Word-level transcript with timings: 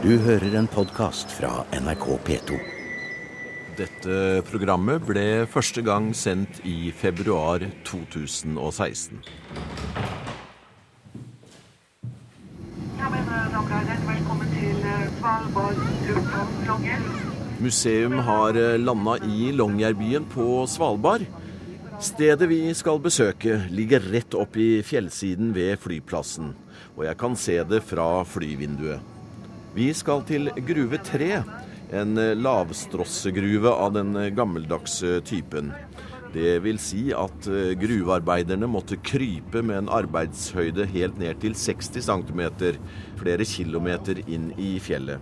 Du 0.00 0.14
hører 0.16 0.54
en 0.56 0.64
podkast 0.64 1.28
fra 1.36 1.66
NRK 1.76 2.04
P2. 2.24 2.56
Dette 3.76 4.20
programmet 4.48 5.02
ble 5.04 5.44
første 5.52 5.82
gang 5.84 6.06
sendt 6.16 6.62
i 6.64 6.88
februar 6.96 7.66
2016. 7.84 9.20
Ja, 12.96 13.10
men 13.12 13.28
eh, 13.28 13.60
velkommen 14.08 14.48
til 14.54 14.88
eh, 14.88 15.04
Svalbard 15.18 15.84
lufthavn 16.08 16.56
Longyear. 16.70 17.06
Museum 17.60 18.18
har 18.24 18.62
landa 18.80 19.20
i 19.28 19.52
Longyearbyen 19.52 20.32
på 20.32 20.64
Svalbard. 20.64 21.28
Stedet 22.00 22.48
vi 22.48 22.62
skal 22.72 23.04
besøke, 23.04 23.60
ligger 23.68 24.08
rett 24.16 24.32
opp 24.32 24.56
i 24.56 24.72
fjellsiden 24.80 25.52
ved 25.52 25.76
flyplassen, 25.84 26.54
og 26.96 27.04
jeg 27.10 27.20
kan 27.20 27.36
se 27.36 27.60
det 27.68 27.84
fra 27.84 28.12
flyvinduet. 28.24 29.09
Vi 29.74 29.92
skal 29.94 30.24
til 30.26 30.50
Gruve 30.66 30.98
3, 31.06 31.28
en 31.94 32.18
lavstrossegruve 32.42 33.70
av 33.70 33.94
den 33.94 34.16
gammeldagse 34.34 35.20
typen. 35.26 35.70
Det 36.34 36.60
vil 36.62 36.78
si 36.78 37.08
at 37.14 37.46
eh, 37.50 37.72
gruvearbeiderne 37.78 38.68
måtte 38.70 38.98
krype 39.02 39.62
med 39.66 39.80
en 39.80 39.88
arbeidshøyde 39.90 40.86
helt 40.92 41.18
ned 41.18 41.40
til 41.42 41.56
60 41.58 42.06
cm, 42.06 42.42
flere 43.18 43.46
kilometer 43.46 44.22
inn 44.26 44.52
i 44.58 44.76
fjellet. 44.82 45.18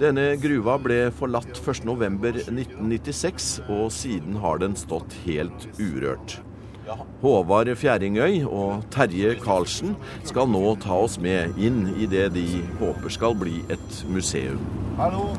Denne 0.00 0.32
gruva 0.42 0.74
ble 0.82 1.12
forlatt 1.14 1.60
1.11.1996, 1.62 3.62
og 3.70 3.92
siden 3.94 4.40
har 4.42 4.58
den 4.62 4.74
stått 4.78 5.14
helt 5.22 5.68
urørt. 5.78 6.40
Håvard 7.22 7.70
Fjæringøy 7.80 8.44
og 8.44 8.84
Terje 8.92 9.34
Karlsen 9.40 9.94
skal 10.28 10.50
nå 10.52 10.74
ta 10.82 10.98
oss 11.06 11.16
med 11.22 11.56
inn 11.56 11.86
i 11.96 12.08
det 12.10 12.26
de 12.34 12.46
håper 12.80 13.12
skal 13.12 13.36
bli 13.40 13.62
et 13.72 14.04
museum. 14.12 14.60
Hallo. 15.00 15.30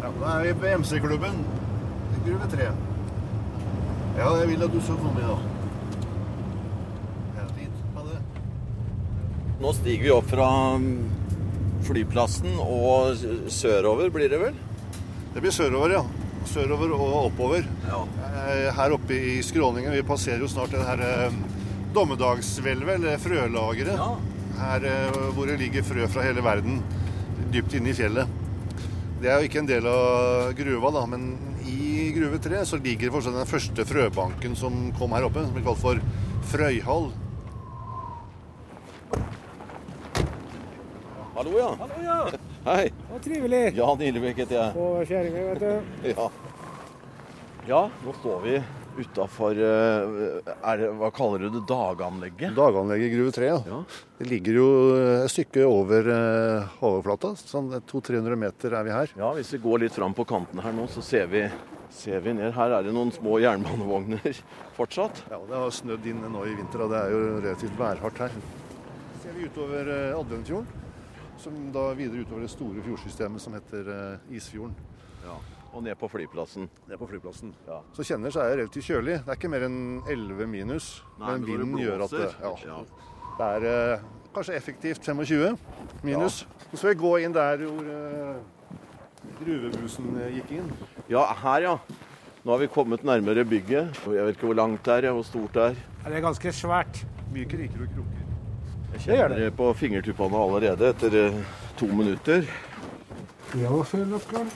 Ja, 0.00 0.12
da 0.20 0.32
er 0.38 0.48
vi 0.48 0.56
på 0.62 0.72
MC-klubben. 0.80 1.44
Gruve 2.24 2.48
3. 2.54 2.72
Ja, 4.18 4.32
jeg 4.40 4.48
vil 4.50 4.64
at 4.64 4.72
du 4.72 4.80
skal 4.82 5.00
komme, 5.02 5.20
det. 5.20 5.38
Nå 9.58 9.72
stiger 9.74 10.04
vi 10.04 10.10
opp 10.14 10.28
fra 10.30 10.48
flyplassen 11.82 12.60
og 12.62 13.18
sørover, 13.50 14.06
blir 14.14 14.30
det 14.30 14.38
vel? 14.38 14.58
Det 15.34 15.42
blir 15.42 15.54
sørover, 15.54 15.96
ja. 15.96 16.04
Sørover 16.48 16.94
og 16.96 17.14
oppover. 17.28 17.66
Ja. 17.88 18.00
Eh, 18.48 18.68
Her 18.74 18.94
oppe 18.96 19.16
i 19.16 19.38
skråningen, 19.44 19.92
vi 19.92 20.04
passerer 20.06 20.40
jo 20.42 20.48
snart 20.50 20.72
det 20.74 20.84
her 20.86 21.02
eh, 21.04 21.38
dommedagshvelvet, 21.96 22.94
eller 22.98 23.20
frølageret. 23.22 24.00
Her 24.58 24.88
eh, 24.88 25.20
hvor 25.36 25.50
det 25.50 25.58
ligger 25.60 25.86
frø 25.86 26.08
fra 26.10 26.24
hele 26.26 26.44
verden, 26.44 26.80
dypt 27.52 27.76
inne 27.78 27.92
i 27.92 27.96
fjellet. 27.96 28.30
Det 29.18 29.30
er 29.30 29.40
jo 29.42 29.48
ikke 29.48 29.62
en 29.64 29.70
del 29.70 29.86
av 29.90 30.52
gruva, 30.58 30.92
da, 30.94 31.04
men 31.10 31.30
i 31.68 32.08
Gruve 32.14 32.38
3 32.40 32.62
så 32.64 32.78
ligger 32.80 33.10
fortsatt 33.12 33.34
den 33.36 33.48
første 33.50 33.84
frøbanken 33.84 34.54
som 34.56 34.76
kom 34.98 35.12
her 35.16 35.26
oppe, 35.26 35.42
som 35.44 35.56
blir 35.56 35.66
kalt 35.66 35.82
for 35.82 36.00
Frøyhall. 36.48 37.10
Hallo, 41.34 41.58
ja. 41.58 41.72
Hallo, 41.82 41.98
ja. 42.02 42.37
Hei. 42.66 42.88
Og 43.14 43.20
trivelig. 43.24 43.62
Jan 43.78 44.02
Ilebekk 44.02 44.42
heter 44.42 44.58
jeg. 44.58 44.74
På 44.74 44.88
kjerringa, 45.06 45.44
vet 45.52 45.62
du. 45.62 46.10
Ja. 46.10 46.26
ja, 47.68 47.80
nå 48.04 48.14
står 48.18 48.42
vi 48.44 48.58
utafor 48.98 49.54
Hva 49.62 51.10
kaller 51.14 51.44
du 51.44 51.48
det? 51.54 51.62
Daganlegget? 51.70 52.50
Daganlegget 52.56 53.06
i 53.06 53.12
Gruve 53.14 53.34
3, 53.36 53.50
ja. 53.52 53.58
Ja. 53.70 53.78
Det 54.18 54.26
ligger 54.26 54.58
jo 54.58 54.68
et 55.22 55.30
stykke 55.30 55.62
over 55.68 56.10
eh, 56.12 56.72
overflata. 56.82 57.30
Sånn 57.38 57.70
200-300 57.78 58.40
meter 58.42 58.74
er 58.80 58.88
vi 58.88 58.94
her. 58.96 59.12
Ja, 59.20 59.30
hvis 59.38 59.52
vi 59.54 59.60
går 59.62 59.84
litt 59.84 59.94
fram 59.94 60.16
på 60.18 60.26
kanten 60.28 60.58
her 60.64 60.74
nå, 60.74 60.88
så 60.90 61.04
ser 61.06 61.30
vi, 61.30 61.44
ser 61.94 62.24
vi 62.26 62.34
ned. 62.40 62.50
Her 62.58 62.74
er 62.80 62.88
det 62.88 62.96
noen 62.96 63.14
små 63.14 63.38
jernbanevogner 63.44 64.42
fortsatt. 64.80 65.22
Ja, 65.30 65.38
Det 65.46 65.62
har 65.62 65.78
snødd 65.78 66.10
inn 66.10 66.26
nå 66.34 66.42
i 66.50 66.58
vinter, 66.58 66.82
og 66.88 66.92
det 66.96 67.04
er 67.04 67.14
jo 67.14 67.22
relativt 67.38 67.78
værhardt 67.78 68.24
her. 68.26 68.36
Ser 69.22 69.38
vi 69.38 69.46
utover 69.46 69.94
eh, 69.94 70.18
Adventfjorden, 70.18 70.87
som 71.38 71.54
da 71.74 71.90
videre 71.98 72.24
utover 72.24 72.44
det 72.44 72.50
store 72.52 72.82
fjordsystemet 72.84 73.42
som 73.42 73.54
heter 73.56 73.88
eh, 73.94 74.34
Isfjorden. 74.38 74.74
Ja. 75.24 75.36
Og 75.76 75.82
ned 75.84 75.98
på 76.00 76.08
flyplassen. 76.08 76.68
Det 76.86 76.96
er 76.96 77.00
på 77.00 77.08
flyplassen. 77.10 77.52
Ja. 77.68 77.80
Så 77.96 78.06
kjenner 78.06 78.32
så 78.32 78.42
er 78.42 78.52
det 78.52 78.62
relativt 78.62 78.88
kjølig. 78.88 79.18
Det 79.24 79.32
er 79.32 79.40
ikke 79.40 79.50
mer 79.52 79.66
enn 79.68 79.80
11 80.08 80.48
minus, 80.50 80.90
Nei, 81.18 81.34
men 81.34 81.46
vinden 81.46 81.82
gjør 81.82 82.06
at 82.06 82.14
det, 82.16 82.28
ja, 82.42 82.52
ja. 82.70 82.78
det 83.38 83.50
er 83.56 83.66
eh, 83.72 84.06
kanskje 84.34 84.56
effektivt 84.58 85.04
25 85.04 85.58
minus. 86.06 86.44
Så 86.70 86.80
skal 86.80 86.94
vi 86.94 87.00
gå 87.02 87.14
inn 87.24 87.36
der 87.36 87.64
hvor 87.66 87.90
eh, 87.94 88.78
gruvebrusen 89.40 90.14
eh, 90.22 90.38
gikk 90.38 90.54
inn. 90.60 90.70
Ja, 91.12 91.26
her 91.42 91.68
ja. 91.68 91.74
Nå 92.44 92.54
har 92.54 92.62
vi 92.62 92.70
kommet 92.72 93.04
nærmere 93.04 93.44
bygget. 93.44 93.98
Jeg 94.06 94.24
vet 94.24 94.38
ikke 94.38 94.48
hvor 94.48 94.56
langt 94.56 94.84
det 94.86 94.94
er, 94.94 95.10
ja, 95.10 95.12
hvor 95.16 95.26
stort 95.26 95.54
det 95.58 95.68
er. 95.70 95.84
Det 96.06 96.16
er 96.16 96.24
ganske 96.24 96.54
svært. 96.54 97.04
Mye 97.34 97.48
kriker 97.50 97.84
og 97.84 97.92
kroker. 97.92 98.27
Jeg 98.94 99.04
kjenner 99.04 99.34
det 99.36 99.50
på 99.56 99.68
fingertuppene 99.76 100.38
allerede 100.40 100.88
etter 100.92 101.16
eh, 101.20 101.40
to 101.78 101.88
minutter. 101.92 102.46
Ja, 103.56 103.72
følg 103.84 104.16
Karl. 104.30 104.48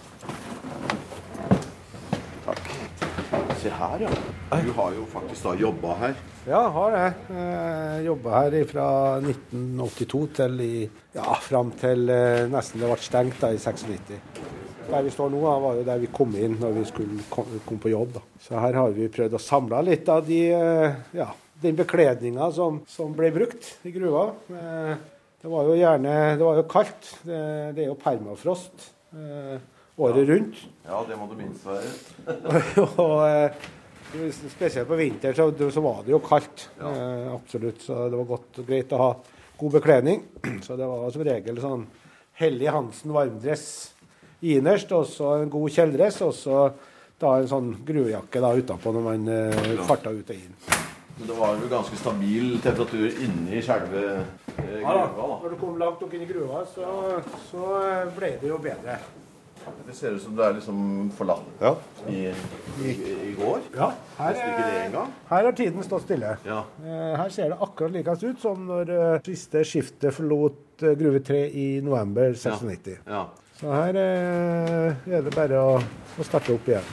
Takk. 2.47 2.71
Se 3.62 3.71
her, 3.71 4.06
ja. 4.06 4.12
Du 4.65 4.72
har 4.76 4.97
jo 4.97 5.04
faktisk 5.12 5.47
da 5.47 5.53
jobba 5.56 5.94
her. 6.00 6.16
Ja, 6.48 6.62
har 6.75 6.97
det. 6.97 7.37
Jeg 7.37 8.06
jobba 8.09 8.41
her 8.41 8.56
fra 8.72 8.87
1982 9.22 10.22
til 10.41 10.65
i, 10.65 10.72
ja, 11.15 11.37
fram 11.44 11.71
til 11.78 12.10
eh, 12.10 12.48
nesten 12.50 12.82
det 12.82 12.91
ble 12.91 12.98
stengt 13.00 13.38
da, 13.41 13.53
i 13.54 13.60
96. 13.62 14.16
Der 14.88 15.06
vi 15.06 15.12
står 15.15 15.31
nå, 15.32 15.41
var 15.44 15.78
jo 15.78 15.87
der 15.87 16.03
vi 16.03 16.10
kom 16.12 16.34
inn 16.37 16.59
når 16.60 16.75
vi 16.81 16.88
skulle 16.88 17.28
kom, 17.31 17.48
kom 17.69 17.81
på 17.81 17.92
jobb. 17.92 18.16
Da. 18.19 18.25
Så 18.42 18.59
her 18.59 18.81
har 18.81 18.97
vi 18.97 19.12
prøvd 19.12 19.38
å 19.38 19.41
samle 19.41 19.84
litt 19.87 20.10
av 20.12 20.26
de, 20.26 20.42
eh, 20.56 21.00
ja, 21.21 21.31
den 21.62 21.77
bekledninga 21.78 22.50
som, 22.55 22.81
som 22.91 23.12
ble 23.17 23.31
brukt 23.34 23.69
i 23.87 23.93
gruva. 23.95 24.28
Eh, 24.50 24.95
Det 25.43 25.50
var 25.50 25.67
jo 25.67 25.75
gjerne 25.75 26.11
Det 26.39 26.45
var 26.47 26.59
jo 26.61 26.65
kaldt. 26.71 27.09
Det, 27.27 27.39
det 27.75 27.84
er 27.84 27.89
jo 27.91 27.99
permafrost 27.99 28.91
eh, 29.15 29.56
året 29.99 30.28
rundt. 30.28 30.61
Ja, 30.87 31.01
det 31.09 31.19
må 31.19 31.27
du 31.31 31.34
minst 31.39 31.67
være. 31.67 31.91
og 33.03 33.17
eh, 33.27 33.71
spesielt 34.53 34.89
på 34.89 34.99
vinteren 35.01 35.34
så, 35.34 35.49
så 35.75 35.83
var 35.83 36.05
det 36.06 36.15
jo 36.15 36.21
kaldt. 36.22 36.69
Ja. 36.78 36.93
Absolutt. 37.34 37.83
Så 37.83 38.05
det 38.12 38.21
var 38.21 38.31
godt 38.37 38.62
og 38.62 38.69
greit 38.71 38.95
å 38.95 39.03
ha 39.03 39.11
god 39.59 39.75
bekledning. 39.81 40.22
Så 40.67 40.78
det 40.78 40.87
var 40.87 41.11
som 41.15 41.27
regel 41.27 41.59
sånn 41.62 41.84
Hellig 42.39 42.71
Hansen 42.72 43.12
varmdress 43.15 43.67
innerst, 44.43 44.91
og 44.97 45.05
så 45.06 45.37
en 45.39 45.51
god 45.53 45.71
kjeledress, 45.71 46.17
og 46.27 46.33
så 46.34 46.62
da 47.22 47.37
en 47.39 47.51
sånn 47.51 47.69
gruvejakke 47.87 48.41
da 48.43 48.51
utapå 48.59 48.91
når 48.95 49.05
man 49.05 49.28
eh, 49.31 49.84
farta 49.87 50.11
ut 50.11 50.33
og 50.33 50.34
inn. 50.34 50.56
Men 51.22 51.28
det 51.31 51.34
var 51.38 51.59
jo 51.62 51.69
ganske 51.71 51.97
stabil 52.00 52.56
temperatur 52.65 53.19
inni 53.22 53.60
selve 53.62 54.00
eh, 54.59 54.78
gruva? 54.83 54.94
da. 55.15 55.27
Når 55.44 55.53
du 55.53 55.59
kom 55.60 55.77
langt 55.78 56.00
nok 56.03 56.15
inn 56.19 56.25
i 56.25 56.31
gruva, 56.33 56.65
så, 56.66 56.87
så 57.47 57.66
eh, 57.78 58.09
ble 58.16 58.31
det 58.41 58.49
jo 58.50 58.56
bedre. 58.65 58.97
Det 59.87 59.94
ser 59.94 60.16
ut 60.16 60.22
som 60.25 60.34
det 60.34 60.43
er 60.49 60.56
liksom 60.56 60.78
forlatt 61.15 61.60
Ja. 61.62 61.71
i, 62.10 62.25
i, 62.83 62.94
i 63.28 63.34
går. 63.38 63.60
Ja, 63.77 63.93
her, 64.19 64.33
Nesten 64.34 64.49
ikke 64.50 64.65
det 64.66 64.81
engang. 64.88 65.12
her 65.28 65.47
har 65.47 65.55
tiden 65.60 65.87
stått 65.87 66.03
stille. 66.09 66.33
Ja. 66.49 66.56
Eh, 66.83 67.12
Her 67.21 67.31
ser 67.31 67.53
det 67.53 67.60
akkurat 67.62 67.94
likest 67.94 68.25
ut 68.27 68.43
som 68.43 68.66
når 68.66 68.91
eh, 68.97 69.21
siste 69.28 69.62
skiftet 69.62 70.16
forlot 70.19 70.83
eh, 70.83 70.97
Gruve 70.99 71.22
3 71.22 71.44
i 71.54 71.69
november 71.87 72.34
96. 72.34 72.99
ja. 73.06 73.22
Så 73.62 73.71
her 73.71 73.94
eh, 73.94 75.06
er 75.15 75.22
det 75.22 75.37
bare 75.39 75.62
å, 75.62 75.78
å 76.19 76.27
starte 76.27 76.56
opp 76.59 76.66
igjen. 76.66 76.91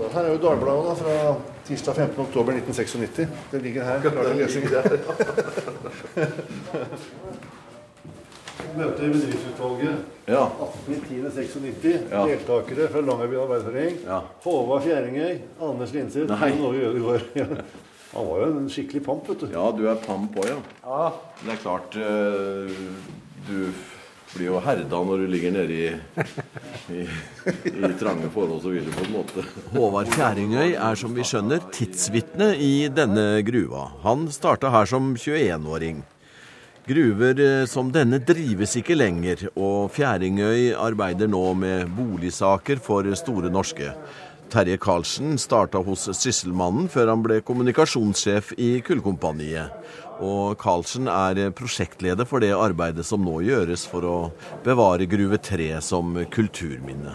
Her 0.00 0.24
er 0.24 0.32
jo 0.34 0.40
Dalbladet 0.42 0.90
da, 0.90 0.94
fra 0.98 1.59
tirsdag 1.70 1.94
15. 1.94 2.20
oktober 2.24 2.52
1996. 2.52 3.28
Det 3.50 3.62
ligger 3.62 3.84
her. 3.84 4.00
Klar 4.00 4.24
til 4.24 4.36
lesing. 4.36 4.64
Møte 8.76 9.02
i 9.06 9.10
bedriftsutvalget. 9.10 9.96
Ja. 10.30 10.42
18.10.96. 10.88 12.10
Ja. 12.10 12.24
Deltakere 12.26 12.88
fra 12.90 13.00
Longyearbyen 13.06 13.42
Arbeiderforening. 13.44 13.96
Ja. 14.06 14.18
Håvard 14.44 14.82
Fjæringøy, 14.82 15.38
Anders 15.62 15.92
Linseth. 15.94 16.34
Han 18.10 18.26
var 18.26 18.40
jo 18.42 18.46
en 18.50 18.66
skikkelig 18.70 19.04
pamp, 19.06 19.28
vet 19.30 19.40
du. 19.44 19.46
ja, 19.54 19.68
du 19.70 19.84
er 19.86 19.98
pamp 20.02 20.34
òg, 20.42 20.48
ja. 20.50 20.58
Ja, 20.82 21.10
Det 21.44 21.52
er 21.54 21.60
klart 21.62 21.94
uh, 21.94 22.70
Du 23.46 23.70
blir 24.34 24.46
jo 24.50 24.60
herda 24.62 25.00
når 25.06 25.24
du 25.24 25.26
ligger 25.30 25.54
nede 25.54 25.74
i, 25.74 25.88
i, 26.94 27.02
i 27.72 27.90
trange 27.98 28.30
forhold 28.32 28.62
så 28.62 28.72
videre 28.72 28.94
på 28.94 29.06
en 29.06 29.12
måte. 29.16 29.44
Håvard 29.74 30.12
Fjæringøy 30.14 30.76
er 30.76 31.00
som 31.00 31.16
vi 31.16 31.26
skjønner 31.26 31.66
tidsvitne 31.74 32.52
i 32.54 32.72
denne 32.94 33.42
gruva. 33.46 33.88
Han 34.04 34.28
starta 34.32 34.70
her 34.74 34.88
som 34.90 35.12
21-åring. 35.18 36.02
Gruver 36.90 37.40
eh, 37.44 37.66
som 37.70 37.90
denne 37.92 38.18
drives 38.24 38.72
ikke 38.80 38.96
lenger, 38.96 39.48
og 39.52 39.92
Fjæringøy 39.94 40.72
arbeider 40.78 41.30
nå 41.30 41.42
med 41.58 41.90
boligsaker 41.94 42.80
for 42.82 43.06
Store 43.18 43.52
Norske. 43.52 43.92
Terje 44.50 44.76
Karlsen 44.82 45.38
starta 45.38 45.78
hos 45.86 46.08
Sysselmannen 46.18 46.88
før 46.90 47.12
han 47.12 47.22
ble 47.22 47.38
kommunikasjonssjef 47.46 48.52
i 48.58 48.70
Kullkompaniet. 48.86 49.70
Og 50.20 50.58
Karlsen 50.60 51.06
er 51.10 51.52
prosjektleder 51.56 52.26
for 52.28 52.42
det 52.42 52.50
arbeidet 52.56 53.06
som 53.06 53.22
nå 53.24 53.38
gjøres 53.46 53.86
for 53.88 54.06
å 54.06 54.14
bevare 54.64 55.06
Gruve 55.10 55.38
3 55.38 55.72
som 55.86 56.18
kulturminne. 56.34 57.14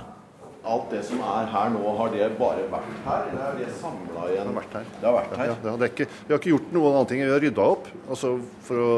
Alt 0.65 0.93
det 0.95 1.03
som 1.05 1.19
er 1.21 1.49
her 1.51 1.73
nå, 1.75 1.81
har 1.99 2.13
det 2.13 2.29
bare 2.39 2.63
vært 2.71 3.01
her, 3.05 3.27
eller 3.29 3.43
er 3.51 3.57
det 3.59 3.73
samla 3.77 4.29
igjen? 4.31 4.47
Det 4.47 4.53
har 4.53 4.55
vært 4.55 4.77
her. 4.79 4.87
Det 4.95 5.05
har 5.05 5.17
vært 5.19 5.35
her. 5.35 5.49
Ja, 5.51 5.57
det 5.61 5.73
har 5.73 5.81
det 5.81 5.89
ikke, 5.91 6.07
vi 6.23 6.33
har 6.33 6.39
ikke 6.41 6.53
gjort 6.55 6.71
noen 6.73 6.93
annen 6.93 7.09
ting. 7.11 7.21
Vi 7.21 7.35
har 7.35 7.43
rydda 7.43 7.67
opp 7.75 7.89
altså 8.07 8.31
for 8.65 8.85
å 8.85 8.95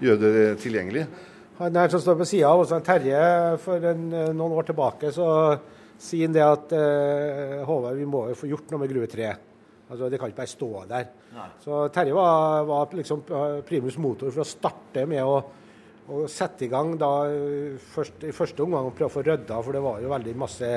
gjøre 0.00 0.22
det 0.22 0.46
tilgjengelig. 0.62 1.08
Han 1.58 1.76
her 1.76 1.90
som 1.90 2.00
står 2.00 2.16
på 2.20 2.28
sida 2.30 2.54
av 2.54 2.62
oss, 2.62 2.72
Terje, 2.86 3.20
for 3.60 3.82
en, 3.90 4.06
noen 4.14 4.54
år 4.54 4.70
tilbake 4.70 5.10
så 5.12 5.28
sier 5.98 6.30
det 6.32 6.44
at 6.44 6.72
eh, 6.76 7.60
Håvard, 7.66 7.98
vi 7.98 8.06
må 8.08 8.28
jo 8.30 8.38
få 8.38 8.48
gjort 8.50 8.70
noe 8.70 8.82
med 8.84 8.92
Gruve 8.92 9.08
3. 9.10 9.30
Altså, 9.88 10.08
Det 10.08 10.20
kan 10.20 10.30
ikke 10.30 10.42
bare 10.42 10.52
stå 10.52 10.68
der. 10.88 11.08
Så 11.64 11.88
Terje 11.92 12.14
var, 12.14 12.64
var 12.68 12.94
liksom 12.94 13.24
eh, 13.24 13.60
primus 13.66 13.98
motor 13.98 14.30
for 14.30 14.44
å 14.44 14.48
starte 14.48 15.06
med 15.08 15.24
å, 15.24 15.38
å 16.08 16.24
sette 16.30 16.66
i 16.66 16.70
gang 16.72 16.94
da 17.00 17.12
eh, 17.32 17.78
først, 17.94 18.28
i 18.28 18.34
første 18.36 18.64
omgang 18.64 18.90
og 18.90 18.96
prøve 18.96 19.10
å 19.10 19.16
få 19.16 19.24
rydda, 19.26 19.60
for 19.64 19.76
det 19.76 19.84
var 19.84 20.02
jo 20.04 20.12
veldig 20.12 20.36
masse 20.38 20.72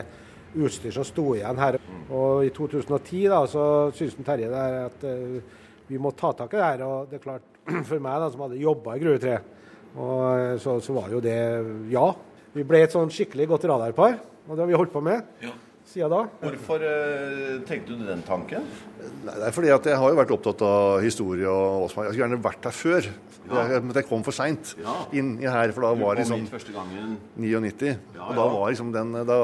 utstyr 0.51 0.95
som 0.95 1.07
sto 1.07 1.27
igjen 1.35 1.59
her. 1.59 1.79
Og 2.09 2.47
i 2.47 2.53
2010 2.55 3.27
da, 3.31 3.43
så 3.51 3.65
syntes 3.95 4.25
Terje 4.27 4.49
der 4.51 4.79
at 4.87 5.05
eh, 5.07 5.59
vi 5.91 5.99
må 5.99 6.15
ta 6.15 6.31
tak 6.33 6.55
i 6.55 6.61
det 6.61 6.67
her. 6.69 6.87
Og 6.87 7.11
det 7.11 7.19
er 7.19 7.25
klart, 7.27 7.47
for 7.89 7.99
meg 7.99 8.23
da, 8.23 8.31
som 8.31 8.47
hadde 8.47 8.63
jobba 8.63 8.95
i 8.95 9.03
Gruve 9.03 9.21
3, 9.21 9.37
og 9.91 10.59
så, 10.63 10.79
så 10.79 10.93
var 10.95 11.11
jo 11.11 11.19
det 11.19 11.39
ja. 11.91 12.07
Vi 12.51 12.63
ble 12.67 12.79
et 12.83 12.93
sånn 12.95 13.11
skikkelig 13.11 13.49
godt 13.51 13.65
radarpar, 13.67 14.15
og 14.47 14.55
det 14.55 14.63
har 14.65 14.71
vi 14.71 14.79
holdt 14.79 14.93
på 14.93 15.03
med 15.05 15.23
siden 15.91 16.11
da. 16.13 16.21
Hvorfor 16.39 16.83
eh, 16.85 17.57
tenkte 17.67 17.97
du 17.97 18.05
den 18.07 18.21
tanken? 18.23 18.63
Nei, 19.25 19.33
det 19.33 19.49
er 19.49 19.55
fordi 19.55 19.71
at 19.73 19.87
jeg 19.89 19.97
har 19.99 20.13
jo 20.13 20.19
vært 20.19 20.31
opptatt 20.37 20.61
av 20.63 21.01
historie 21.03 21.49
og 21.49 21.87
er. 21.89 22.05
Jeg 22.07 22.13
skulle 22.13 22.21
gjerne 22.23 22.41
vært 22.45 22.67
her 22.69 22.75
før. 22.77 23.09
Jeg, 23.41 23.81
men 23.81 23.95
jeg 23.97 24.05
kom 24.05 24.21
for 24.23 24.35
seint 24.37 24.75
Ja. 24.79 24.93
inn 25.17 25.31
i 25.41 25.47
her, 25.49 25.71
for 25.73 25.81
da 25.81 25.89
Du 25.95 26.03
var 26.03 26.13
kom 26.15 26.21
liksom 26.21 26.43
hit 26.45 26.51
første 26.53 26.71
gangen. 26.75 27.17
99. 27.41 27.89
Ja, 28.15 28.27
og 28.29 28.35
da 28.37 28.43
ja. 28.45 28.51
var 28.53 28.69
liksom 28.69 28.91
den 28.93 29.11
da, 29.27 29.37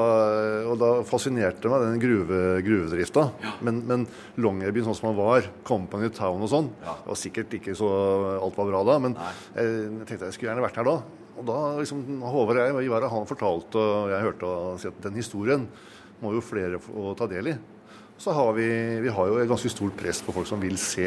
Og 0.70 0.78
da 0.78 0.90
fascinerte 1.04 1.68
meg 1.68 1.82
den 1.84 2.00
gruve, 2.00 2.62
gruvedrifta. 2.64 3.26
Men, 3.60 3.82
men 3.90 4.06
Longyearbyen 4.38 4.86
sånn 4.86 4.96
som 4.96 5.10
den 5.10 5.18
var, 5.18 5.50
Company 5.66 6.08
Town 6.14 6.40
og 6.46 6.48
sånn, 6.54 6.70
Ja. 6.86 6.94
det 7.02 7.10
var 7.12 7.18
sikkert 7.26 7.58
ikke 7.58 7.74
så 7.76 7.90
alt 8.38 8.56
var 8.56 8.70
bra 8.70 8.84
da, 8.86 8.98
men 9.02 9.18
Nei. 9.18 9.32
jeg, 9.58 9.74
jeg 9.98 10.06
tenkte 10.12 10.30
jeg 10.30 10.38
skulle 10.38 10.52
gjerne 10.54 10.64
vært 10.68 10.78
her 10.80 10.84
da. 10.94 11.00
Og 11.38 11.44
da 11.46 11.58
liksom 11.78 12.00
Håvard 12.26 12.58
og 12.58 12.66
jeg, 12.82 12.86
Ivar, 12.88 13.06
han 13.12 13.26
fortalte, 13.30 13.78
og 13.78 14.10
jeg 14.10 14.24
hørte 14.26 14.52
han 14.52 14.78
si 14.82 14.88
at 14.90 15.02
den 15.04 15.18
historien 15.20 15.66
må 16.22 16.32
jo 16.34 16.42
flere 16.42 16.80
få 16.82 17.12
ta 17.18 17.28
del 17.30 17.52
i. 17.52 17.56
Så 18.18 18.32
har 18.34 18.50
vi, 18.56 18.66
vi 19.04 19.12
har 19.14 19.28
jo 19.30 19.36
et 19.38 19.46
ganske 19.50 19.70
stort 19.70 19.94
press 20.00 20.18
på 20.26 20.34
folk 20.34 20.48
som 20.50 20.58
vil 20.62 20.74
se 20.82 21.06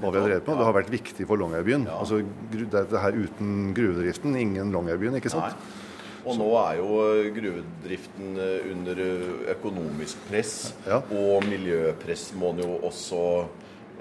hva 0.00 0.08
vi 0.08 0.16
har 0.16 0.24
drevet 0.24 0.46
med. 0.48 0.56
Det 0.56 0.64
har 0.64 0.72
vært 0.78 0.88
viktig 0.94 1.26
for 1.28 1.36
Longyearbyen. 1.36 1.84
Altså, 1.92 2.22
gru- 2.48 2.68
det, 2.72 2.86
det 2.88 3.02
her 3.02 3.18
uten 3.20 3.74
gruvedriften, 3.76 4.38
ingen 4.40 4.72
Longyearbyen, 4.72 5.18
ikke 5.20 5.32
sant? 5.34 5.52
Nei. 5.52 5.78
Og 6.22 6.36
nå 6.38 6.46
er 6.62 6.78
jo 6.78 6.88
gruvedriften 7.36 8.36
eh, 8.40 8.70
under 8.72 9.00
eh, 9.04 9.28
økonomisk 9.56 10.22
press, 10.30 10.54
Ja. 10.86 11.02
og 11.12 11.44
miljøpress 11.50 12.30
må 12.38 12.54
en 12.54 12.62
jo 12.64 12.76
også 12.88 13.22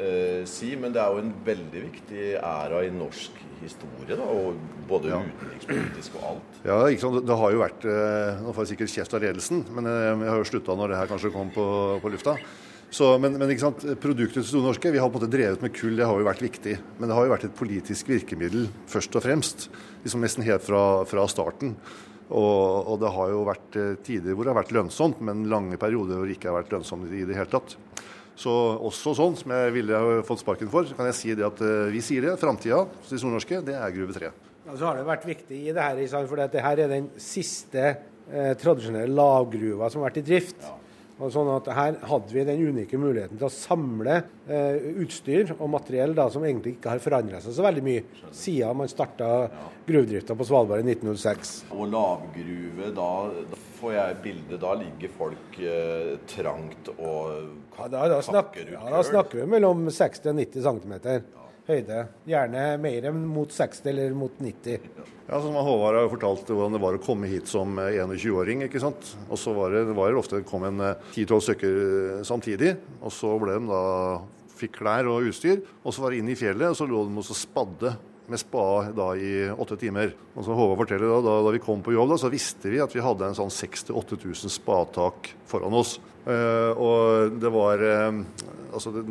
eh, 0.02 0.42
si. 0.50 0.74
Men 0.80 0.96
det 0.96 1.02
er 1.04 1.14
jo 1.14 1.22
en 1.22 1.34
veldig 1.46 1.84
viktig 1.86 2.26
æra 2.42 2.82
i 2.88 2.92
norsk 2.96 3.38
historie, 3.62 4.18
da, 4.18 4.26
og 4.26 4.58
både 4.90 5.12
Ja. 5.14 5.20
utenrikspolitisk 5.22 6.18
og 6.18 6.24
alt. 6.32 6.58
Ja, 6.66 6.80
sant? 6.98 7.22
Det 7.28 7.38
har 7.38 7.54
jo 7.54 7.62
vært 7.62 7.86
eh, 7.86 8.42
Nå 8.42 8.54
får 8.56 8.66
jeg 8.66 8.72
sikkert 8.74 8.96
kjeft 8.96 9.14
av 9.14 9.22
ledelsen, 9.22 9.64
men 9.78 9.86
eh, 9.86 10.10
jeg 10.26 10.34
har 10.34 10.42
jo 10.42 10.50
slutta 10.50 10.76
når 10.76 10.90
det 10.94 11.00
her 11.04 11.12
kanskje 11.12 11.34
kom 11.34 11.54
på, 11.54 11.66
på 12.02 12.12
lufta. 12.12 12.36
Så, 12.92 13.14
men, 13.24 13.38
men 13.40 13.48
ikke 13.54 13.64
sant? 13.64 13.84
produktet 14.04 14.42
til 14.42 14.50
Store 14.50 14.66
Norske, 14.68 14.92
vi 14.92 15.00
har 15.00 15.08
på 15.08 15.16
en 15.16 15.22
måte 15.22 15.32
drevet 15.32 15.62
med 15.64 15.72
kull, 15.78 15.94
det 15.96 16.04
har 16.10 16.18
jo 16.20 16.28
vært 16.28 16.42
viktig. 16.44 16.74
Men 17.00 17.08
det 17.08 17.16
har 17.16 17.24
jo 17.28 17.32
vært 17.32 17.46
et 17.48 17.56
politisk 17.56 18.10
virkemiddel 18.12 18.66
først 18.92 19.16
og 19.16 19.24
fremst. 19.24 19.70
liksom 20.04 20.26
Nesten 20.26 20.44
helt 20.44 20.66
fra, 20.66 21.06
fra 21.08 21.24
starten. 21.32 21.78
Og, 22.32 22.88
og 22.92 23.00
det 23.00 23.12
har 23.16 23.32
jo 23.32 23.46
vært 23.48 23.78
eh, 23.80 23.94
tider 24.04 24.36
hvor 24.36 24.48
det 24.48 24.52
har 24.54 24.60
vært 24.60 24.74
lønnsomt, 24.76 25.22
men 25.24 25.46
lange 25.52 25.80
perioder 25.80 26.20
hvor 26.20 26.28
det 26.28 26.36
ikke 26.36 26.52
har 26.52 26.60
vært 26.62 26.76
lønnsomt 26.76 27.12
i 27.16 27.24
det 27.28 27.38
hele 27.38 27.52
tatt. 27.52 27.78
Så 28.40 28.52
også 28.82 29.14
sånn, 29.18 29.36
som 29.38 29.54
jeg 29.54 29.74
ville 29.76 29.98
fått 30.28 30.42
sparken 30.42 30.70
for, 30.72 30.88
så 30.88 30.96
kan 30.98 31.10
jeg 31.10 31.18
si 31.18 31.34
det 31.38 31.46
at 31.46 31.60
eh, 31.66 31.90
vi 31.94 32.04
sier 32.06 32.26
det. 32.26 32.38
Framtida 32.42 32.86
til 33.08 33.20
Store 33.20 33.36
Norske, 33.36 33.62
det 33.66 33.76
er 33.78 33.96
Gruve 33.96 34.16
3. 34.18 34.32
Ja, 34.68 34.78
så 34.78 34.88
har 34.88 35.00
det 35.00 35.08
vært 35.10 35.28
viktig 35.28 35.58
i 35.68 35.74
det 35.76 35.84
her, 35.84 36.28
for 36.30 36.40
dette 36.40 36.64
her 36.64 36.80
er 36.84 36.92
den 36.92 37.10
siste 37.22 37.84
eh, 37.90 38.54
tradisjonelle 38.62 39.12
lavgruva 39.12 39.90
som 39.92 40.02
har 40.02 40.12
vært 40.12 40.24
i 40.24 40.28
drift. 40.32 40.70
Og 41.22 41.30
sånn 41.30 41.50
at 41.54 41.68
Her 41.76 41.98
hadde 42.10 42.34
vi 42.34 42.44
den 42.48 42.62
unike 42.72 42.98
muligheten 42.98 43.38
til 43.38 43.46
å 43.46 43.54
samle 43.54 44.16
eh, 44.50 44.88
utstyr 45.04 45.54
og 45.60 45.70
materiell 45.70 46.16
da, 46.18 46.26
som 46.34 46.46
egentlig 46.46 46.78
ikke 46.78 46.96
har 46.96 47.04
forandra 47.04 47.42
seg 47.44 47.54
så 47.54 47.66
veldig 47.66 47.84
mye 47.86 48.32
siden 48.34 48.80
man 48.80 48.90
starta 48.90 49.28
gruvedrifta 49.86 50.34
på 50.38 50.48
Svalbard 50.50 50.82
i 50.82 50.96
1906. 50.96 51.54
Og 51.78 51.92
lavgruve, 51.94 52.90
da, 52.98 53.12
da 53.52 53.62
får 53.78 53.96
jeg 53.98 54.20
bilde. 54.26 54.62
Da 54.62 54.74
ligger 54.82 55.14
folk 55.20 55.62
eh, 55.62 56.16
trangt 56.32 56.90
og 56.98 57.71
Ja, 57.82 57.88
da, 57.90 58.08
da, 58.12 58.22
snakk, 58.22 58.58
ja, 58.62 58.82
da 58.94 59.00
snakker 59.06 59.42
vi 59.42 59.46
mellom 59.50 59.88
60 59.90 60.30
og 60.30 60.36
90 60.38 60.68
cm 60.68 61.40
høyde. 61.70 62.04
Gjerne 62.30 62.66
mer 62.82 63.08
enn 63.10 63.24
mot 63.30 63.52
60 63.54 63.90
eller 63.92 64.14
mot 64.18 64.38
90. 64.42 64.92
Ja, 65.28 65.40
som 65.40 65.56
Håvard 65.56 65.98
har 65.98 66.06
jo 66.06 66.14
fortalt 66.16 66.50
hvordan 66.50 66.76
det 66.76 66.84
var 66.84 66.98
å 66.98 67.02
komme 67.04 67.30
hit 67.32 67.50
som 67.50 67.80
eh, 67.82 67.98
21-åring. 68.02 68.66
ikke 68.68 68.82
sant? 68.84 69.14
Og 69.30 69.40
så 69.40 69.56
var 69.56 69.74
det, 69.74 69.86
det 69.90 69.98
var 69.98 70.12
det 70.12 70.22
ofte 70.22 70.44
kom 70.48 70.68
en 70.68 70.84
eh, 70.84 71.10
10-12 71.16 71.44
stykker 71.48 71.82
eh, 71.82 72.22
samtidig. 72.28 72.76
Og 73.02 73.16
så 73.16 73.34
ble 73.42 73.58
de 73.58 73.72
da 73.72 73.84
fikk 74.62 74.82
klær 74.82 75.10
og 75.10 75.30
utstyr. 75.32 75.64
Og 75.82 75.96
så 75.96 76.04
var 76.04 76.14
det 76.14 76.22
inn 76.22 76.32
i 76.34 76.38
fjellet, 76.40 76.70
og 76.70 76.78
så 76.78 76.90
lå 76.90 77.06
de 77.08 77.22
og 77.22 77.38
spadde 77.38 77.96
med 78.32 78.42
spa 78.42 78.68
da 78.96 79.12
i 79.16 79.34
åtte 79.52 79.78
timer. 79.80 80.16
Og 80.36 80.46
som 80.46 80.58
Håvard 80.58 80.84
forteller 80.84 81.12
da, 81.12 81.36
da, 81.44 81.54
vi 81.54 81.64
kom 81.64 81.84
på 81.84 81.96
jobb, 81.96 82.14
da, 82.14 82.22
så 82.22 82.32
visste 82.32 82.72
vi 82.72 82.82
at 82.84 82.96
vi 82.96 83.04
hadde 83.04 83.28
en 83.28 83.38
sånn 83.38 83.52
6000-8000 83.54 84.56
spatak 84.56 85.34
foran 85.52 85.78
oss. 85.78 85.98
Eh, 86.26 86.72
og 86.78 87.38
det 87.42 87.50
var 87.50 87.82
eh, 87.82 88.12
altså 88.70 88.92
det, 88.94 89.02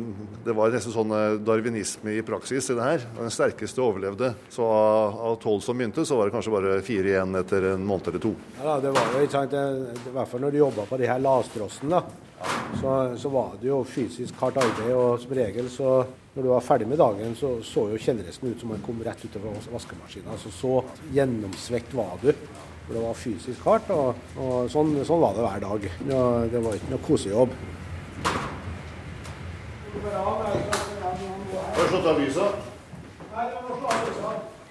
det 0.45 0.53
var 0.55 0.71
nesten 0.71 0.93
sånn 0.93 1.11
eh, 1.15 1.37
darwinisme 1.43 2.13
i 2.15 2.23
praksis 2.25 2.71
i 2.71 2.77
det 2.77 2.87
her. 2.87 3.05
Den 3.17 3.33
sterkeste 3.33 3.83
overlevde. 3.83 4.31
Så 4.53 4.65
av 4.65 5.35
tolv 5.43 5.63
som 5.65 5.77
begynte, 5.77 6.05
så 6.07 6.17
var 6.17 6.29
det 6.29 6.35
kanskje 6.37 6.55
bare 6.55 6.79
fire 6.87 7.13
igjen 7.13 7.35
etter 7.41 7.73
en 7.73 7.85
måned 7.87 8.11
eller 8.13 8.23
to. 8.23 8.33
Ja, 8.61 8.79
det 8.83 8.95
var 8.95 9.11
jo, 9.11 9.25
ikke 9.25 9.37
sant, 9.37 9.55
I 9.57 10.15
hvert 10.15 10.31
fall 10.31 10.45
når 10.45 10.55
du 10.55 10.61
jobba 10.61 10.87
på 10.87 11.01
de 11.01 11.11
her 11.11 11.23
lastrossen, 11.23 11.91
da, 11.91 12.03
så, 12.79 12.95
så 13.19 13.31
var 13.33 13.53
det 13.61 13.69
jo 13.69 13.83
fysisk 13.87 14.39
hardt 14.41 14.61
arbeid. 14.63 14.95
Og 14.95 15.19
som 15.21 15.35
regel, 15.41 15.69
så 15.73 15.93
når 16.33 16.43
du 16.43 16.49
var 16.49 16.63
ferdig 16.63 16.87
med 16.87 16.97
dagen, 16.97 17.35
så 17.35 17.57
så 17.63 17.89
jo 17.91 17.97
kjellerresten 17.99 18.53
ut 18.53 18.59
som 18.59 18.69
man 18.71 18.83
kom 18.85 19.01
rett 19.03 19.25
ut 19.25 19.35
av 19.35 19.47
vaskemaskinen. 19.73 20.31
Altså, 20.31 20.51
så 20.55 20.83
gjennomsvett 21.11 21.91
var 21.93 22.15
du. 22.21 22.31
For 22.85 22.95
det 22.95 23.03
var 23.03 23.19
fysisk 23.19 23.67
hardt. 23.67 23.91
Og, 23.91 24.15
og 24.39 24.71
sånn, 24.71 24.95
sånn 25.07 25.21
var 25.21 25.35
det 25.35 25.43
hver 25.45 25.63
dag. 25.65 25.87
Ja, 26.07 26.23
det 26.53 26.63
var 26.63 26.79
ikke 26.79 26.93
noe 26.93 27.03
kosejobb. 27.05 27.55
Har 29.91 31.83
du 31.83 31.87
slått 31.91 32.09
av 32.13 32.19
lyset? 32.23 32.51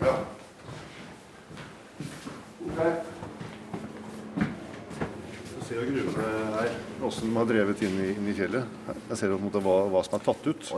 Ja. 0.01 0.17
Du 5.61 5.65
ser 5.69 5.77
jo 5.77 5.85
gruvene 5.93 6.25
her, 6.57 6.73
hvordan 7.03 7.21
de 7.21 7.37
har 7.37 7.49
drevet 7.53 7.83
inn 7.85 7.97
i, 8.01 8.13
inn 8.17 8.29
i 8.33 8.37
fjellet. 8.37 8.79
Jeg 9.11 9.21
ser 9.21 9.37
en 9.37 9.45
måte 9.45 9.61
hva, 9.61 9.83
hva 9.93 10.01
som 10.07 10.17
er 10.17 10.25
tatt 10.25 10.49
ut. 10.49 10.73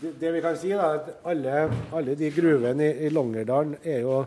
Det, 0.00 0.14
det 0.20 0.32
vi 0.36 0.40
kan 0.44 0.56
si, 0.60 0.72
da, 0.76 0.90
er 0.92 0.98
at 1.00 1.28
alle, 1.30 1.60
alle 1.96 2.16
de 2.18 2.32
gruvene 2.34 2.90
i, 2.90 3.06
i 3.06 3.12
Longerdalen 3.14 3.78
er 3.84 4.02
jo 4.04 4.24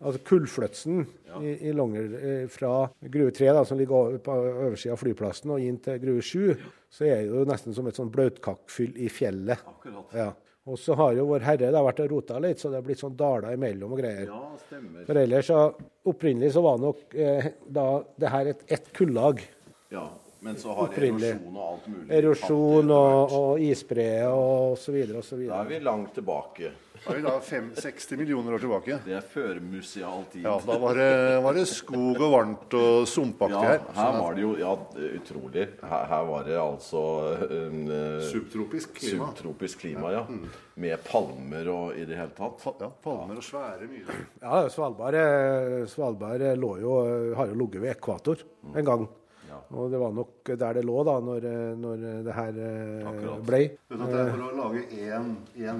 Altså 0.00 0.22
kullfløtsen 0.24 1.02
i, 1.44 1.50
i 1.68 1.72
Longer 1.76 2.12
eh, 2.16 2.44
fra 2.48 2.86
gruve 3.04 3.34
3, 3.36 3.50
da, 3.52 3.64
som 3.68 3.76
ligger 3.76 4.14
på 4.24 4.32
oversida 4.32 4.94
av 4.94 5.00
flyplassen, 5.02 5.52
og 5.52 5.60
inn 5.60 5.76
til 5.84 5.98
gruve 6.00 6.22
7, 6.24 6.62
så 6.88 7.04
er 7.04 7.18
det 7.18 7.26
jo 7.28 7.42
nesten 7.48 7.76
som 7.76 7.88
et 7.90 7.98
sånn 8.00 8.08
bløtkakkfyll 8.14 8.96
i 8.96 9.10
fjellet. 9.12 9.60
Akkurat. 9.60 10.16
Ja. 10.16 10.30
Og 10.70 10.80
så 10.80 10.96
har 10.96 11.12
jo 11.18 11.26
Vår 11.28 11.44
Herre 11.44 11.84
vært 11.84 12.00
og 12.04 12.10
rota 12.14 12.40
litt, 12.40 12.60
så 12.60 12.72
det 12.72 12.80
har 12.80 12.86
blitt 12.86 13.02
sånn 13.02 13.16
daler 13.18 13.56
imellom 13.58 13.92
og 13.92 14.00
greier. 14.00 14.24
Ja, 14.28 14.40
stemmer. 14.64 15.04
For 15.08 15.20
ellers 15.20 15.52
så 15.52 15.62
Opprinnelig 16.10 16.54
så 16.54 16.64
var 16.64 16.80
nok 16.80 17.12
eh, 17.12 17.52
da 17.68 17.86
det 18.16 18.32
her 18.32 18.50
et 18.54 18.62
ett 18.72 18.86
kullag. 18.96 19.42
Ja, 19.92 20.06
men 20.40 20.56
så 20.56 20.74
har 20.74 20.88
Opprinnelig. 20.88 21.30
erosjon 21.36 21.56
og 21.56 21.64
alt 21.72 21.88
mulig 21.92 22.18
Erosjon 22.18 22.92
og, 22.96 23.32
og 23.40 23.60
isbre 23.60 24.06
og 24.28 24.78
så 24.80 24.92
Da 24.92 25.58
er 25.60 25.68
vi 25.68 25.80
langt 25.84 26.14
tilbake. 26.16 26.70
Da 27.00 27.14
er 27.14 27.16
vi 27.16 27.22
da 27.24 27.32
fem, 27.40 27.70
60 27.76 28.10
millioner 28.20 28.54
år 28.56 28.60
tilbake. 28.60 28.96
Det 29.06 29.14
er 29.16 29.24
førmuseal 29.24 30.24
tid. 30.32 30.42
Ja, 30.44 30.58
Da 30.66 30.76
var 30.80 30.98
det, 30.98 31.10
var 31.44 31.56
det 31.56 31.64
skog 31.68 32.18
og 32.20 32.32
varmt 32.34 32.74
og 32.76 33.06
sumpaktig 33.08 33.56
Ja, 33.56 33.70
her. 33.70 33.86
her 33.96 34.18
var 34.20 34.34
det 34.36 34.42
jo 34.44 34.50
ja, 34.60 34.72
utrolig. 35.16 35.66
Her, 35.80 36.04
her 36.10 36.26
var 36.28 36.44
det 36.48 36.58
altså 36.60 37.04
en, 37.56 37.78
eh, 37.88 38.26
Subtropisk 38.28 38.92
klima. 39.00 39.30
Mm. 39.30 39.36
subtropisk 39.36 39.78
klima, 39.84 40.12
ja. 40.12 40.26
Med 40.80 41.04
palmer 41.08 41.68
og 41.72 41.96
i 41.96 42.04
det 42.04 42.16
hele 42.20 42.36
tatt. 42.36 42.68
Ja, 42.80 42.90
palmer 43.04 43.40
og 43.40 43.44
svære 43.48 43.88
myrer. 43.88 44.20
Ja, 44.42 44.60
Svalbard, 44.68 45.14
eh, 45.20 45.86
Svalbard 45.88 46.44
lå 46.60 46.74
jo, 46.84 46.98
har 47.36 47.48
jo 47.48 47.56
ligget 47.64 47.80
ved 47.82 47.96
ekvator 47.96 48.44
en 48.76 48.84
gang. 48.84 49.08
Og 49.74 49.90
det 49.92 50.00
var 50.00 50.12
nok 50.16 50.50
der 50.64 50.80
det 50.80 50.84
lå 50.88 51.04
da, 51.06 51.18
når, 51.24 51.46
når 51.80 52.02
det 52.26 52.34
her 52.36 52.58
eh, 52.64 53.08
Akkurat. 53.10 53.46
ble. 53.46 53.62
Vet 53.90 54.02
at 54.06 54.12
det 54.14 54.20
er 54.26 54.34
For 54.34 54.44
å 54.48 54.50
lage 54.58 54.84
én 54.98 55.30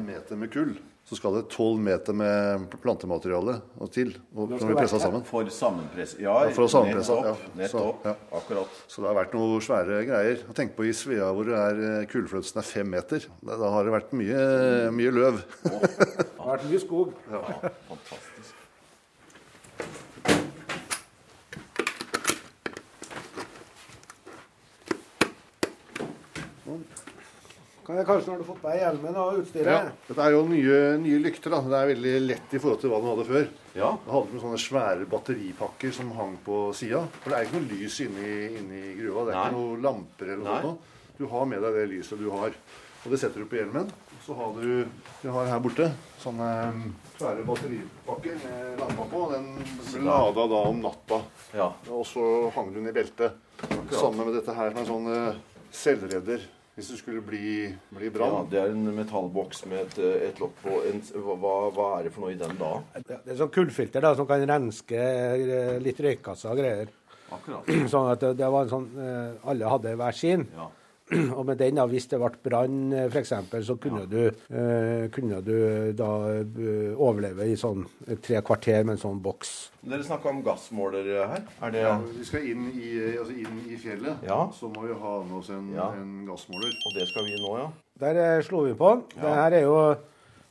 meter 0.07 0.41
med 0.41 0.53
kull, 0.55 0.77
så 1.11 1.17
skal 1.19 1.35
det 1.35 1.41
12 1.51 1.81
meter 1.83 2.15
med 2.15 2.69
plantemateriale 2.85 3.57
og 3.83 3.89
til. 3.91 4.13
Og, 4.37 4.53
som 4.61 4.71
vi 4.71 4.77
pressa 4.79 5.01
sammen. 5.03 5.25
For 5.27 5.49
sammenpress. 5.51 6.13
Ja, 6.23 6.37
Ja, 6.47 6.53
for 6.55 6.71
sammenpressa, 6.71 7.17
nettopp. 7.19 7.41
ja. 7.49 7.57
nettopp. 7.65 8.05
Så, 8.05 8.13
ja. 8.13 8.39
Akkurat. 8.39 8.79
Så 8.87 9.03
det 9.03 9.11
har 9.11 9.19
vært 9.19 9.35
noen 9.35 9.65
svære 9.65 10.05
greier. 10.07 10.45
Tenk 10.55 10.77
på 10.77 10.87
i 10.87 10.95
Svea 10.95 11.33
hvor 11.35 11.51
det 11.51 11.59
er 11.59 11.83
eh, 12.05 12.07
er 12.07 12.69
fem 12.69 12.95
meter. 12.95 13.27
Da, 13.43 13.59
har 13.59 13.89
det 13.89 13.97
vært 13.97 14.15
mye, 14.15 14.47
mye 14.95 15.17
løv. 15.19 15.43
Det 15.65 15.75
har 16.39 16.55
vært 16.55 16.71
mye 16.71 16.85
skog. 16.87 17.15
Fantastisk. 17.27 18.60
Kan 27.91 27.99
jeg 27.99 28.07
kanskje 28.07 28.31
når 28.31 28.37
du 28.39 28.43
har 28.45 28.47
fått 28.53 28.61
på 28.63 28.69
deg 28.71 28.83
hjelmen 28.85 29.17
og 29.19 29.31
Ja, 29.35 29.39
utstyret? 29.43 29.95
dette 30.07 30.23
er 30.23 30.31
jo 30.31 30.43
nye, 30.47 30.75
nye 31.03 31.19
lykter. 31.25 31.51
da. 31.51 31.59
Det 31.67 31.79
er 31.81 31.89
veldig 31.91 32.13
lett 32.23 32.53
i 32.55 32.59
forhold 32.63 32.81
til 32.81 32.91
hva 32.93 33.01
den 33.03 33.09
hadde 33.11 33.25
før. 33.27 33.49
Ja. 33.75 33.89
Da 34.05 34.13
hadde 34.15 34.31
de 34.31 34.43
sånne 34.45 34.61
svære 34.63 35.09
batteripakker 35.11 35.93
som 35.97 36.13
hang 36.15 36.37
på 36.45 36.59
sida. 36.73 37.01
For 37.19 37.31
det 37.35 37.39
er 37.41 37.49
ikke 37.49 37.59
noe 37.59 37.71
lys 37.73 37.97
inni, 38.05 38.31
inni 38.61 38.83
gruva. 39.01 39.25
Det 39.27 39.35
er 39.35 39.39
Nei. 39.41 39.49
ikke 39.49 39.57
noen 39.59 39.83
lamper 39.83 40.31
eller 40.31 40.45
noe 40.45 40.61
sånt. 40.69 40.95
Du 41.19 41.27
har 41.27 41.45
med 41.51 41.63
deg 41.67 41.75
det 41.81 41.89
lyset 41.91 42.19
du 42.23 42.31
har. 42.31 42.55
Og 43.03 43.11
det 43.11 43.19
setter 43.19 43.43
du 43.43 43.47
på 43.51 43.59
hjelmen. 43.59 43.91
Så 44.23 44.37
har 44.39 44.55
du 44.55 44.87
Vi 45.25 45.29
har 45.35 45.47
her 45.51 45.59
borte 45.59 45.91
sånne 46.23 46.49
mm, 46.71 46.95
svære 47.19 47.43
batteripakker 47.51 48.39
med 48.47 48.79
lampa 48.85 49.09
på. 49.11 49.25
Den 49.35 49.51
ble 49.65 50.05
lada 50.07 50.47
da 50.47 50.63
om 50.71 50.81
natta. 50.81 51.23
Ja. 51.59 51.73
Og 51.91 52.07
så 52.07 52.53
hang 52.55 52.71
den 52.73 52.87
i 52.87 52.93
beltet. 52.95 53.35
Sammen 53.91 54.31
med 54.31 54.35
dette 54.39 54.55
her 54.55 54.71
med 54.71 54.87
en 54.87 54.91
sånn 54.95 55.37
selvredder. 55.75 56.47
Hvis 56.81 56.95
det 56.95 56.99
skulle 57.03 57.21
bli, 57.21 57.49
bli 57.93 58.09
ja. 58.09 58.29
Det 58.49 58.57
er 58.57 58.71
en 58.73 58.87
metallboks 58.97 59.67
med 59.69 59.83
et, 59.83 59.99
et 60.31 60.39
lokk 60.41 60.55
på. 60.63 60.79
En, 60.89 61.03
hva, 61.27 61.57
hva 61.77 61.89
er 61.99 62.07
det 62.07 62.13
for 62.15 62.25
noe 62.25 62.33
i 62.33 62.39
den 62.41 62.55
da? 62.57 62.71
Det 63.05 63.19
er 63.21 63.37
sånn 63.37 63.51
kullfilter 63.53 64.01
da, 64.01 64.15
som 64.17 64.25
kan 64.25 64.47
renske 64.49 64.97
eh, 64.97 65.75
litt 65.85 66.01
røykkasser 66.01 66.55
og 66.55 66.63
greier. 66.63 66.95
Akkurat. 67.37 67.69
Sånn 67.93 68.09
at 68.15 68.25
det, 68.25 68.31
det 68.41 68.49
var 68.51 68.65
en 68.65 68.73
sånn 68.73 68.87
eh, 68.97 69.51
Alle 69.53 69.69
hadde 69.75 69.93
hver 70.01 70.17
sin. 70.17 70.47
Ja. 70.57 70.71
Og 71.39 71.43
med 71.49 71.59
den, 71.59 71.75
da, 71.81 71.87
hvis 71.91 72.07
det 72.11 72.19
ble 72.23 72.31
brann 72.45 72.93
f.eks., 73.09 73.33
så 73.67 73.77
kunne, 73.83 74.05
du, 74.11 74.21
eh, 74.55 75.09
kunne 75.15 75.41
du 75.43 75.55
da 75.99 76.11
eh, 76.39 76.93
overleve 76.95 77.49
i 77.51 77.57
sånn 77.59 77.83
eh, 78.07 78.19
tre 78.23 78.43
kvarter 78.47 78.85
med 78.87 78.95
en 78.97 79.03
sånn 79.03 79.23
boks. 79.25 79.51
Dere 79.91 80.07
snakka 80.07 80.31
om 80.31 80.43
gassmåler 80.47 81.09
her. 81.33 81.43
Er 81.67 81.75
det 81.75 81.83
Ja, 81.87 81.97
vi 82.05 82.27
skal 82.29 82.47
inn 82.53 82.69
i, 82.77 82.93
altså 83.19 83.35
inn 83.35 83.59
i 83.67 83.79
fjellet. 83.81 84.23
Ja. 84.29 84.45
Så 84.55 84.71
må 84.71 84.87
vi 84.87 84.95
ha 85.03 85.17
med 85.25 85.39
oss 85.41 85.51
en, 85.55 85.73
Ja. 85.75 85.91
en 85.99 86.27
gassmåler. 86.29 86.71
Og 86.87 86.95
det 86.99 87.09
skal 87.11 87.27
vi 87.27 87.41
nå, 87.43 87.57
ja? 87.59 87.67
Der 88.05 88.23
eh, 88.27 88.43
slo 88.47 88.63
vi 88.69 88.77
på. 88.79 88.95
Det 89.17 89.35
her 89.41 89.59
er 89.59 89.67
jo 89.67 89.81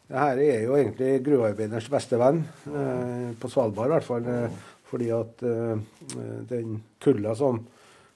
det 0.10 0.18
her 0.18 0.40
er 0.42 0.64
jo 0.66 0.74
egentlig 0.74 1.10
gruvearbeiderens 1.22 1.88
beste 1.94 2.18
venn, 2.18 2.40
eh, 2.66 3.28
på 3.38 3.50
Svalbard 3.52 3.92
i 3.92 3.94
hvert 3.94 4.08
fall. 4.08 4.26
Eh, 4.26 4.62
fordi 4.90 5.12
at 5.14 5.44
eh, 5.46 5.84
den 6.50 6.80
kulda 7.00 7.36
som, 7.38 7.60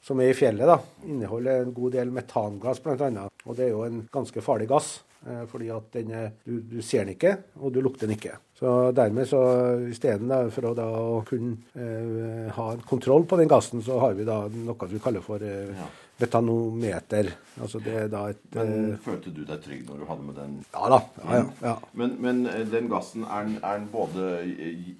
som 0.03 0.19
er 0.19 0.33
i 0.33 0.36
fjellet, 0.38 0.67
da, 0.67 0.77
inneholder 1.07 1.63
en 1.63 1.74
god 1.75 1.93
del 1.95 2.12
metangass 2.12 2.81
bl.a. 2.83 3.27
Og 3.48 3.55
det 3.57 3.69
er 3.69 3.74
jo 3.74 3.86
en 3.88 4.01
ganske 4.12 4.43
farlig 4.43 4.67
gass. 4.72 4.98
eh, 5.25 5.45
Fordi 5.48 5.69
at 5.72 5.86
den 5.95 6.12
er, 6.12 6.31
du, 6.43 6.57
du 6.60 6.81
ser 6.83 7.05
den 7.05 7.15
ikke, 7.15 7.38
og 7.62 7.72
du 7.74 7.79
lukter 7.81 8.07
den 8.07 8.17
ikke. 8.17 8.36
Så 8.60 8.91
dermed 8.95 9.27
så 9.27 9.39
istedenfor 9.91 10.69
å 10.69 10.74
da 10.77 10.89
kunne 11.27 11.55
eh, 11.75 12.51
ha 12.55 12.67
en 12.75 12.83
kontroll 12.88 13.25
på 13.27 13.39
den 13.39 13.51
gassen, 13.51 13.81
så 13.83 14.00
har 14.03 14.13
vi 14.19 14.27
da 14.27 14.41
noe 14.51 14.89
vi 14.91 15.00
kaller 15.03 15.24
for 15.25 15.43
eh, 15.43 15.72
Ja. 15.79 15.88
Metanometer. 16.22 17.29
Altså 17.62 17.79
det 17.84 17.93
er 18.03 18.10
da 18.10 18.24
et 18.32 18.41
Men 18.55 18.72
eh, 18.93 19.00
følte 19.01 19.32
du 19.34 19.41
deg 19.46 19.62
trygg 19.63 19.84
når 19.88 20.01
du 20.01 20.05
hadde 20.10 20.25
med 20.27 20.38
den? 20.38 20.55
Ja 20.74 20.89
da. 20.93 21.00
Ja, 21.20 21.39
ja, 21.39 21.46
ja. 21.67 21.74
Men, 22.00 22.15
men 22.24 22.43
eh, 22.50 22.63
den 22.70 22.89
gassen, 22.91 23.25
er 23.25 23.48
den, 23.48 23.55
er 23.62 23.79
den 23.79 23.88
både 23.93 24.29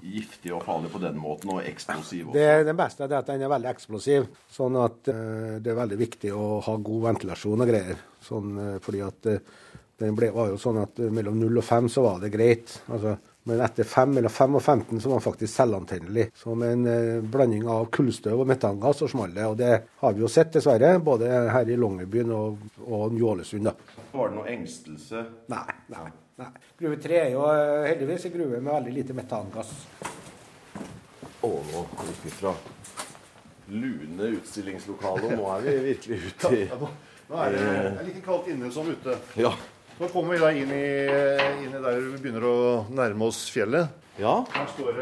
giftig 0.02 0.54
og 0.54 0.64
farlig 0.66 0.92
på 0.94 1.02
den 1.04 1.20
måten, 1.22 1.54
og 1.54 1.66
eksplosiv 1.70 2.32
også? 2.32 2.38
Det, 2.40 2.66
det 2.70 2.78
beste 2.78 3.06
er 3.06 3.18
at 3.20 3.30
den 3.30 3.46
er 3.46 3.54
veldig 3.54 3.72
eksplosiv. 3.74 4.30
Sånn 4.54 4.80
at 4.82 5.12
uh, 5.14 5.60
det 5.64 5.74
er 5.74 5.82
veldig 5.82 6.00
viktig 6.02 6.34
å 6.36 6.48
ha 6.66 6.78
god 6.90 7.06
ventilasjon 7.10 7.66
og 7.66 7.70
greier. 7.70 8.02
Sånn, 8.24 8.58
uh, 8.58 8.78
fordi 8.84 9.04
at 9.06 9.30
uh, 9.30 9.62
den 10.02 10.18
ble, 10.18 10.32
var 10.36 10.52
jo 10.52 10.60
sånn 10.62 10.82
at 10.82 11.02
mellom 11.14 11.38
0 11.42 11.62
og 11.62 11.68
5 11.68 11.90
så 11.94 12.06
var 12.06 12.22
det 12.24 12.34
greit. 12.34 12.78
Altså, 12.90 13.18
men 13.44 13.62
etter 13.62 13.84
5 13.84 14.18
eller 14.18 14.30
5 14.30 14.56
og 14.56 14.62
15 14.64 15.02
så 15.02 15.10
var 15.10 15.18
den 15.20 15.26
faktisk 15.26 15.54
selvantennelig. 15.54 16.30
Som 16.40 16.64
en 16.64 16.88
eh, 16.88 17.20
blanding 17.22 17.68
av 17.68 17.90
kullstøv 17.92 18.40
og 18.40 18.48
metangass 18.48 19.04
og 19.04 19.12
smalt 19.12 19.36
det. 19.36 19.48
Og 19.50 19.58
det 19.60 19.72
har 20.00 20.16
vi 20.16 20.24
jo 20.24 20.32
sett, 20.32 20.54
dessverre. 20.56 20.96
Både 21.04 21.32
her 21.52 21.70
i 21.70 21.78
Longyearbyen 21.80 22.32
og, 22.32 22.64
og 22.88 23.12
Ny-Ålesund. 23.16 23.72
Var 24.14 24.32
det 24.32 24.38
noe 24.38 24.48
engstelse? 24.54 25.26
Nei, 25.52 25.66
nei. 25.92 26.08
nei. 26.40 26.52
Gruve 26.80 27.00
3 27.04 27.20
er 27.26 27.32
jo 27.36 27.44
eh, 27.52 27.90
heldigvis 27.92 28.30
en 28.30 28.36
gruve 28.38 28.62
med 28.62 28.72
veldig 28.78 28.96
lite 29.02 29.18
metangass. 29.18 29.76
Å, 31.44 31.52
nå 31.52 31.88
gikk 32.08 32.24
vi 32.24 32.38
fra 32.38 32.56
lune 33.74 34.30
utstillingslokalet, 34.38 35.28
og 35.28 35.40
nå 35.40 35.50
er 35.58 35.66
vi 35.66 35.76
virkelig 35.90 36.20
ute 36.30 36.56
i 36.56 36.64
Nå 37.24 37.40
er 37.40 37.54
det, 37.56 37.68
like 38.06 38.22
kaldt 38.24 38.50
inne 38.52 38.70
som 38.72 38.88
ute. 38.92 39.16
Ja. 39.40 39.54
Så 40.00 40.08
kommer 40.10 40.34
vi 40.34 40.40
da 40.42 40.50
inn 40.58 40.72
i, 40.74 40.86
inn 41.66 41.76
i 41.76 41.82
der 41.84 42.00
vi 42.02 42.18
begynner 42.24 42.48
å 42.50 42.56
nærme 42.94 43.28
oss 43.30 43.44
fjellet. 43.54 43.92
Ja. 44.20 44.40
Her 44.54 44.68
står 44.74 44.98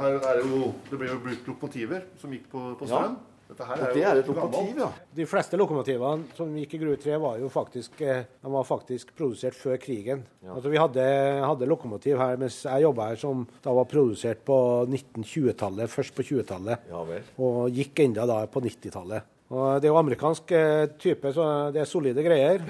Her 0.00 0.14
er 0.16 0.38
det 0.40 0.44
jo 0.48 0.70
Det 0.88 0.96
ble 0.96 1.08
jo 1.10 1.18
brukt 1.20 1.48
lokomotiver 1.50 2.04
som 2.20 2.32
gikk 2.32 2.46
på, 2.52 2.62
på 2.80 2.86
Ja. 2.88 3.00
strøm. 3.00 3.16
Dette 3.46 3.62
her 3.68 3.76
Og 3.78 3.82
er 3.86 3.92
det 3.94 4.00
jo 4.00 4.06
er 4.10 4.18
et 4.18 4.26
lokomotiv, 4.30 4.78
ja. 4.80 4.86
De 5.14 5.26
fleste 5.30 5.58
lokomotivene 5.60 6.24
som 6.34 6.54
gikk 6.58 6.72
i 6.74 6.80
Grue 6.82 6.96
3, 6.98 7.18
var 7.22 7.36
jo 7.38 7.48
faktisk, 7.52 8.00
eh, 8.02 8.24
de 8.42 8.50
var 8.50 8.64
faktisk 8.66 9.12
produsert 9.16 9.54
før 9.54 9.76
krigen. 9.78 10.24
Altså 10.50 10.68
Vi 10.72 10.80
hadde, 10.80 11.04
hadde 11.46 11.68
lokomotiv 11.70 12.18
her 12.18 12.36
mens 12.36 12.58
jeg 12.66 12.82
jobba 12.82 13.06
her, 13.12 13.16
som 13.22 13.46
da 13.62 13.70
var 13.76 13.84
produsert 13.86 14.42
på 14.44 14.58
1920-tallet, 14.90 15.88
først 15.92 16.16
på 16.16 16.26
20-tallet. 16.26 16.88
Ja 16.90 17.04
vel. 17.06 17.22
Og 17.38 17.70
gikk 17.70 18.02
enda 18.02 18.26
da 18.26 18.40
på 18.50 18.60
90-tallet. 18.66 19.22
Og 19.54 19.80
Det 19.80 19.86
er 19.86 19.94
jo 19.94 20.00
amerikansk 20.02 20.50
eh, 20.52 20.86
type, 20.98 21.32
så 21.32 21.70
det 21.72 21.84
er 21.84 21.86
solide 21.86 22.24
greier. 22.26 22.66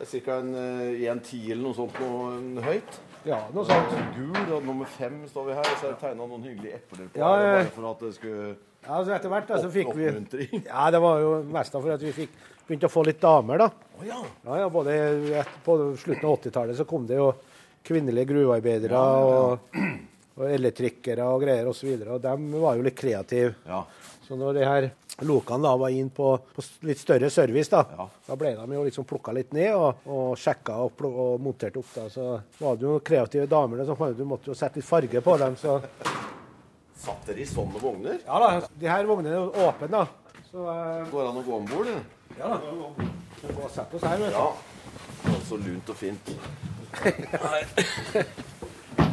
Det 0.00 0.06
er 0.08 0.22
ca. 0.24 0.36
en 0.40 0.54
eh, 0.56 1.02
1,10 1.12 1.50
eller 1.52 1.62
noe 1.66 1.76
sånt 1.76 1.98
noe 2.00 2.28
en 2.38 2.60
høyt. 2.64 2.94
Ja, 3.28 3.42
noe 3.52 3.66
sånt. 3.68 3.90
Gul, 4.16 4.38
og 4.56 4.64
nummer 4.64 4.88
fem 4.88 5.18
står 5.28 5.50
vi 5.50 5.56
her. 5.58 5.66
Og 5.66 5.74
så 5.76 5.90
er 5.90 5.92
det 5.92 6.00
tegna 6.00 6.24
noen 6.24 6.46
hyggelige 6.48 6.78
epler 6.78 7.10
på 7.10 7.20
Ja, 7.20 7.32
ja. 7.36 7.50
bare 7.58 7.74
for 7.74 7.88
at 7.90 8.06
det 8.06 8.14
skulle 8.16 8.46
Ja, 8.46 8.94
altså 8.96 9.12
Etter 9.12 9.34
hvert 9.34 9.50
da, 9.50 9.58
så 9.60 9.68
fikk 9.74 9.90
vi 9.98 10.62
Ja, 10.64 10.86
det 10.94 11.02
var 11.04 11.20
jo 11.20 11.34
mest 11.52 11.76
for 11.76 11.92
at 11.92 12.06
vi 12.06 12.14
fikk 12.16 12.38
begynte 12.70 12.88
å 12.88 12.92
få 12.94 13.04
litt 13.04 13.20
damer, 13.20 13.60
da. 13.60 13.68
Å 14.00 14.06
ja. 14.06 14.22
Ja, 14.46 14.56
ja, 14.62 14.70
både 14.72 14.96
et, 15.42 15.54
På 15.66 15.76
slutten 16.00 16.24
av 16.24 16.38
80-tallet 16.38 16.80
så 16.80 16.86
kom 16.88 17.04
det 17.10 17.18
jo 17.18 17.32
kvinnelige 17.84 18.30
gruvearbeidere 18.30 19.04
og, 19.04 19.76
og 20.38 20.46
elektrikere 20.48 21.28
og 21.28 21.44
greier 21.44 21.68
osv. 21.68 21.92
Og, 21.92 22.06
så 22.06 22.16
og 22.16 22.24
de 22.24 22.62
var 22.64 22.80
jo 22.80 22.88
litt 22.88 22.96
kreative. 22.96 23.52
Så 24.30 24.36
når 24.38 24.54
de 24.54 24.62
her 24.62 24.84
lokene 25.26 25.66
da 25.66 25.72
var 25.74 25.90
inn 25.90 26.06
på, 26.14 26.26
på 26.54 26.62
litt 26.86 27.00
større 27.02 27.26
service, 27.34 27.66
da, 27.72 27.80
Ja. 27.98 28.04
da 28.28 28.36
ble 28.38 28.52
de 28.54 28.76
jo 28.76 28.84
liksom 28.86 29.02
plukka 29.10 29.32
litt 29.34 29.50
ned 29.56 29.74
og, 29.74 30.04
og 30.06 30.38
sjekka 30.38 30.76
og, 30.84 31.02
og 31.02 31.40
montert 31.42 31.74
opp. 31.80 31.88
da, 31.96 32.04
Så 32.14 32.26
var 32.60 32.78
det 32.78 32.86
jo 32.86 33.00
kreative 33.02 33.48
damer 33.50 33.82
der, 33.82 33.90
så 33.90 34.12
du 34.14 34.22
måtte 34.30 34.52
jo 34.52 34.54
sette 34.54 34.78
litt 34.78 34.86
farge 34.86 35.20
på 35.20 35.34
dem. 35.42 35.56
så... 35.58 35.80
Satt 37.00 37.26
dere 37.26 37.42
i 37.42 37.48
sånne 37.48 37.82
vogner? 37.82 38.20
Ja 38.22 38.38
da, 38.38 38.68
de 38.78 38.86
her 38.92 39.10
vognene 39.10 39.34
er 39.34 39.60
åpne, 39.66 39.90
da. 39.90 40.06
Så 40.52 40.62
eh, 40.68 41.10
Går 41.10 41.26
det 41.26 41.28
an 41.32 41.42
å 41.42 41.44
gå 41.50 41.58
om 41.58 41.66
bord? 41.74 41.90
ja 42.38 42.54
da. 42.54 42.58
Vi 43.42 43.50
gå 43.50 43.66
og 43.66 43.70
sett 43.74 43.94
oss 43.98 44.06
her, 44.06 44.18
vet 44.22 44.30
du. 44.30 44.38
Ja. 44.38 44.48
Det 45.26 45.38
Så 45.50 45.58
lunt 45.58 45.90
og 45.90 45.96
fint. 46.06 46.34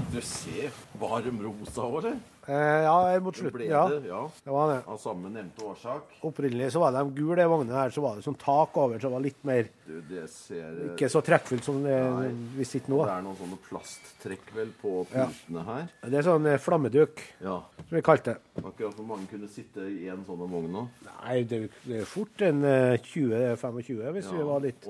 Du 0.07 0.21
ser 0.23 0.71
varm 1.01 1.41
rosa 1.43 1.81
òg, 1.83 1.97
eller? 2.05 2.36
Eh, 2.47 2.83
ja, 2.85 3.19
mot 3.19 3.33
Det 3.35 3.41
slutten. 3.41 3.57
ble 3.59 3.65
Ja, 3.67 3.81
det, 3.91 4.07
ja. 4.07 4.21
det 4.45 4.51
var 4.55 4.69
det. 4.71 4.77
Av 4.87 4.97
samme 5.03 5.27
nevnte 5.33 5.65
årsak. 5.67 6.13
Opprinnelig 6.23 6.69
så 6.71 6.79
var 6.79 6.93
de 6.95 7.01
gule, 7.17 7.35
de 7.41 7.47
vognene 7.51 7.75
her. 7.75 7.89
Så 7.91 7.99
var 8.01 8.15
det 8.15 8.23
sånn 8.23 8.37
tak 8.39 8.77
over, 8.79 8.95
så 8.99 9.09
det 9.09 9.15
var 9.17 9.23
litt 9.25 9.41
mer 9.43 9.67
Du, 9.87 9.97
det 10.07 10.23
ser 10.31 10.77
Ikke 10.93 11.09
så 11.11 11.19
trekkfullt 11.27 11.63
som 11.67 11.81
det 11.83 11.97
vi 12.55 12.63
sitter 12.67 12.93
nå. 12.93 13.01
Det 13.03 13.13
er 13.17 13.25
noen 13.25 13.35
sånne 13.41 13.59
plasttrekk 13.67 14.53
vel 14.55 14.71
på 14.81 14.93
putene 15.11 15.65
her. 15.67 15.89
Det 16.07 16.21
er 16.21 16.27
sånn 16.29 16.47
eh, 16.47 16.57
flammeduk, 16.57 17.19
Ja. 17.43 17.57
som 17.83 17.95
vi 17.99 18.01
kalte 18.01 18.37
det. 18.37 18.63
Akkurat 18.63 18.95
hvor 18.95 19.05
mange 19.11 19.27
kunne 19.27 19.47
sitte 19.51 19.83
i 19.91 20.07
en 20.07 20.23
sånn 20.27 20.47
vogn 20.47 20.71
nå. 20.71 20.85
Nei, 21.25 21.43
det, 21.43 21.61
det 21.83 21.99
er 22.01 22.07
fort 22.07 22.41
en 22.47 22.63
eh, 22.63 22.95
20-25 23.03 24.11
hvis 24.15 24.31
vi 24.31 24.47
var 24.47 24.63
litt 24.63 24.87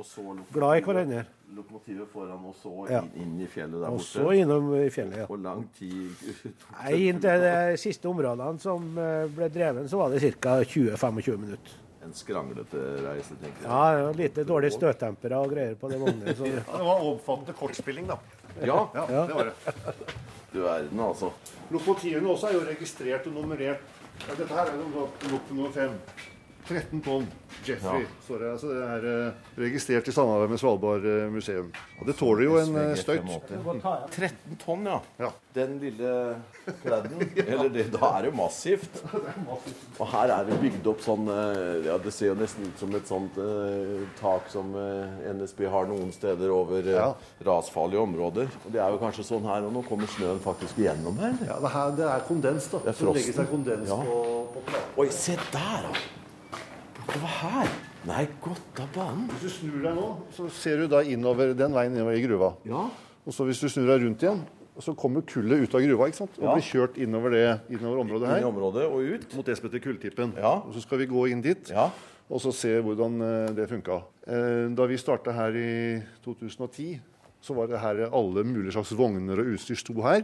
glad 0.54 0.78
i 0.78 0.86
hverandre. 0.86 1.26
Lokomotivet 1.56 2.10
foran, 2.12 2.44
og 2.46 2.56
så 2.60 2.90
Ja. 2.92 3.00
inn, 3.02 3.12
inn 3.24 3.42
i 3.42 3.48
fjellet 3.48 3.80
der 3.80 3.88
Og 3.88 3.98
borte. 4.00 4.20
så 4.20 4.32
innom 4.36 4.74
i 4.76 4.90
fjellet. 4.90 5.18
ja. 5.18 5.26
Hvor 5.26 5.38
lang 5.42 5.64
tid 5.74 6.12
Nei, 6.84 7.08
Inn 7.08 7.20
til 7.24 7.40
de 7.42 7.78
siste 7.78 8.06
områdene 8.10 8.60
som 8.60 8.98
eh, 8.98 9.28
ble 9.28 9.48
dreven, 9.50 9.88
så 9.88 9.98
var 9.98 10.10
det 10.12 10.22
ca. 10.42 10.58
20-25 10.64 11.38
minutter. 11.38 11.72
En 12.04 12.14
skranglete 12.14 12.82
reise, 13.04 13.36
tenker 13.42 13.64
jeg. 13.64 13.68
Ja, 13.68 14.12
det 14.12 14.18
lite 14.18 14.44
dårlig 14.48 14.72
støttempere 14.76 15.40
og 15.40 15.50
greier 15.52 15.76
på 15.76 15.90
de 15.90 15.98
vognene. 15.98 16.36
Så 16.36 16.46
Ja, 16.52 16.62
det 16.78 16.86
var 16.86 17.02
omfattende 17.04 17.54
kortspilling, 17.58 18.08
da. 18.08 18.18
Ja, 18.62 18.90
Ja, 18.94 19.08
Ja. 19.10 19.26
det 19.28 19.36
var 19.36 19.44
det. 19.46 19.76
du 20.54 20.62
verden, 20.62 21.00
altså. 21.00 21.32
Lokomotivene 21.72 22.28
også 22.30 22.48
er 22.50 22.54
jo 22.54 22.60
registrert 22.68 23.28
og 23.28 23.34
nummerert. 23.34 23.80
Ja, 24.28 24.34
dette 24.36 24.54
her 24.54 24.66
er 24.66 24.78
jo 24.78 25.08
lok 25.32 25.52
nummer 25.52 25.72
fem. 25.72 25.92
13 26.68 27.02
tonn. 27.06 27.28
Jeffrey 27.66 28.06
står 28.24 28.40
det. 28.44 28.50
Altså, 28.54 28.70
det 28.72 28.84
er 28.86 29.06
uh, 29.08 29.60
registrert 29.64 30.08
i 30.08 30.14
samarbeid 30.14 30.52
med 30.52 30.60
Svalbard 30.62 31.06
eh, 31.08 31.26
museum. 31.32 31.70
Og 32.00 32.08
det 32.08 32.16
tåler 32.20 32.44
jo 32.46 32.58
en 32.62 32.76
uh, 32.76 32.94
støyt. 33.00 33.24
13 34.14 34.58
tonn, 34.62 34.86
ja. 34.88 34.98
Ja. 35.24 35.30
Den 35.56 35.78
lille 35.82 36.12
kladden. 36.84 37.24
Eller 37.48 37.72
det, 37.74 37.88
da 37.96 38.12
er 38.20 38.28
det 38.28 38.34
massivt. 38.44 39.00
Og 39.98 40.04
her 40.12 40.34
er 40.36 40.46
det 40.52 40.60
bygd 40.62 40.90
opp 40.92 41.02
sånn 41.02 41.32
Ja, 41.88 41.96
det 42.04 42.14
ser 42.14 42.32
jo 42.34 42.36
nesten 42.38 42.68
ut 42.70 42.84
som 42.84 42.94
et 43.00 43.10
sånt 43.10 43.40
uh, 43.42 44.04
tak 44.20 44.52
som 44.54 44.76
NSB 44.78 45.66
har 45.74 45.90
noen 45.90 46.12
steder 46.16 46.54
over 46.54 46.92
Ja. 46.94 47.08
rasfarlige 47.48 48.04
områder. 48.04 48.52
Og 48.68 48.76
det 48.76 48.84
er 48.84 48.94
jo 48.94 49.02
kanskje 49.02 49.26
sånn 49.32 49.48
her, 49.50 49.66
og 49.68 49.74
nå 49.76 49.82
kommer 49.88 50.10
snøen 50.14 50.40
faktisk 50.44 50.78
gjennom 50.84 51.18
her. 51.24 51.34
Ja, 51.48 51.58
det, 51.64 51.74
her, 51.74 51.96
det 51.98 52.08
er 52.12 52.28
kondens, 52.30 52.70
da. 52.72 52.84
Det 52.86 52.94
er 52.94 53.00
Så 53.02 53.16
legger 53.18 53.40
seg 53.42 53.50
kondens 53.56 53.90
Ja. 53.90 53.98
på, 54.04 54.62
på. 54.68 54.86
Oi, 55.02 55.10
se 55.14 55.36
der, 55.52 55.90
da! 55.90 56.06
Det 57.08 57.22
var 57.24 57.34
her. 57.42 57.70
Nei, 58.08 58.26
godt 58.44 58.80
av 58.84 58.90
banen. 58.96 59.26
Hvis 59.32 59.42
du 59.48 59.50
snur 59.56 59.82
deg 59.84 59.96
nå, 59.98 60.08
så 60.36 60.48
ser 60.54 60.82
du 60.84 60.88
da 60.92 61.02
innover 61.08 61.54
den 61.58 61.74
veien 61.76 61.96
innover 61.96 62.16
i 62.18 62.24
gruva. 62.24 62.54
Ja. 62.68 62.86
Og 63.28 63.36
så 63.36 63.46
hvis 63.48 63.60
du 63.64 63.68
snur 63.72 63.88
deg 63.90 64.04
rundt 64.06 64.24
igjen, 64.24 64.42
så 64.80 64.94
kommer 64.96 65.24
kullet 65.28 65.64
ut 65.66 65.74
av 65.76 65.82
gruva 65.82 66.08
ikke 66.12 66.20
sant? 66.22 66.36
og 66.38 66.44
Ja. 66.46 66.54
blir 66.54 66.68
kjørt 66.68 66.98
innover, 67.02 67.32
det, 67.34 67.46
innover 67.74 68.04
området 68.04 68.28
Inn 68.30 68.36
i 68.36 68.40
her. 68.40 68.48
området 68.52 68.86
og 68.86 69.00
ut. 69.02 69.36
Mot 69.36 69.46
det 69.46 69.58
som 69.58 69.68
heter 69.70 69.80
Kulltippen. 69.82 70.34
Ja. 70.38 70.52
Og 70.62 70.74
så 70.76 70.82
skal 70.84 71.00
vi 71.00 71.08
gå 71.08 71.26
inn 71.32 71.42
dit 71.42 71.70
Ja. 71.72 71.90
og 72.30 72.40
så 72.42 72.54
se 72.54 72.76
hvordan 72.82 73.22
eh, 73.22 73.54
det 73.56 73.70
funka. 73.70 74.04
Eh, 74.28 74.70
Da 74.76 74.86
vi 74.86 74.98
starta 74.98 75.32
her 75.34 75.50
i 75.56 76.04
2010, 76.24 77.00
så 77.42 77.56
var 77.56 77.68
det 77.68 77.80
her 77.80 78.10
alle 78.14 78.44
mulige 78.44 78.74
slags 78.74 78.92
vogner 78.94 79.40
og 79.40 79.46
utstyr 79.56 79.76
sto 79.78 79.94
her. 80.02 80.24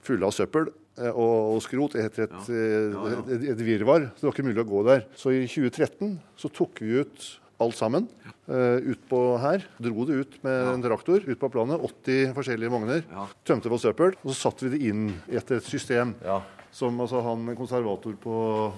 Fulle 0.00 0.24
av 0.24 0.30
søppel 0.32 0.68
og, 1.08 1.56
og 1.56 1.60
skrot 1.64 1.96
etter 1.96 2.26
et, 2.28 2.50
eh, 2.52 2.96
et, 3.32 3.44
et 3.54 3.62
virvar. 3.64 4.10
Så 4.14 4.20
det 4.22 4.28
var 4.28 4.36
ikke 4.36 4.48
mulig 4.50 4.64
å 4.64 4.68
gå 4.68 4.82
der. 4.86 5.06
Så 5.16 5.32
i 5.32 5.46
2013 5.48 6.18
så 6.36 6.50
tok 6.52 6.82
vi 6.84 7.00
ut 7.00 7.28
alt 7.60 7.76
sammen 7.76 8.06
eh, 8.48 8.78
ut 8.92 9.02
på 9.10 9.18
her. 9.42 9.64
Dro 9.80 10.06
det 10.08 10.20
ut 10.22 10.36
med 10.46 10.70
en 10.74 10.84
traktor 10.84 11.20
ut 11.26 11.40
på 11.40 11.50
planet. 11.52 11.82
80 11.84 12.32
forskjellige 12.36 12.72
vogner. 12.72 13.02
Ja. 13.12 13.26
Tømte 13.44 13.68
for 13.72 13.82
søppel. 13.82 14.14
Og 14.24 14.32
så 14.32 14.38
satte 14.48 14.64
vi 14.68 14.76
det 14.78 14.86
inn 14.92 15.10
etter 15.28 15.58
et 15.60 15.68
system 15.68 16.14
Ja. 16.24 16.38
som 16.72 16.96
altså 17.04 17.20
han 17.26 17.44
konservator 17.58 18.14
på 18.22 18.34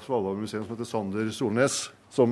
Svalbard 0.07 0.41
museum 0.43 0.65
som 0.67 0.75
heter 0.75 0.89
Sander 0.89 1.31
Solnes, 1.35 1.91
som 2.13 2.29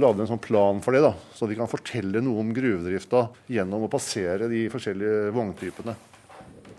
lagde 0.00 0.24
en 0.24 0.30
sånn 0.32 0.40
plan 0.42 0.80
for 0.82 0.96
det. 0.96 1.02
da, 1.04 1.12
Så 1.36 1.46
vi 1.46 1.54
kan 1.58 1.68
fortelle 1.70 2.22
noe 2.24 2.40
om 2.42 2.54
gruvedrifta 2.56 3.28
gjennom 3.52 3.84
å 3.86 3.90
passere 3.92 4.48
de 4.50 4.64
forskjellige 4.72 5.28
vogntypene. 5.36 5.94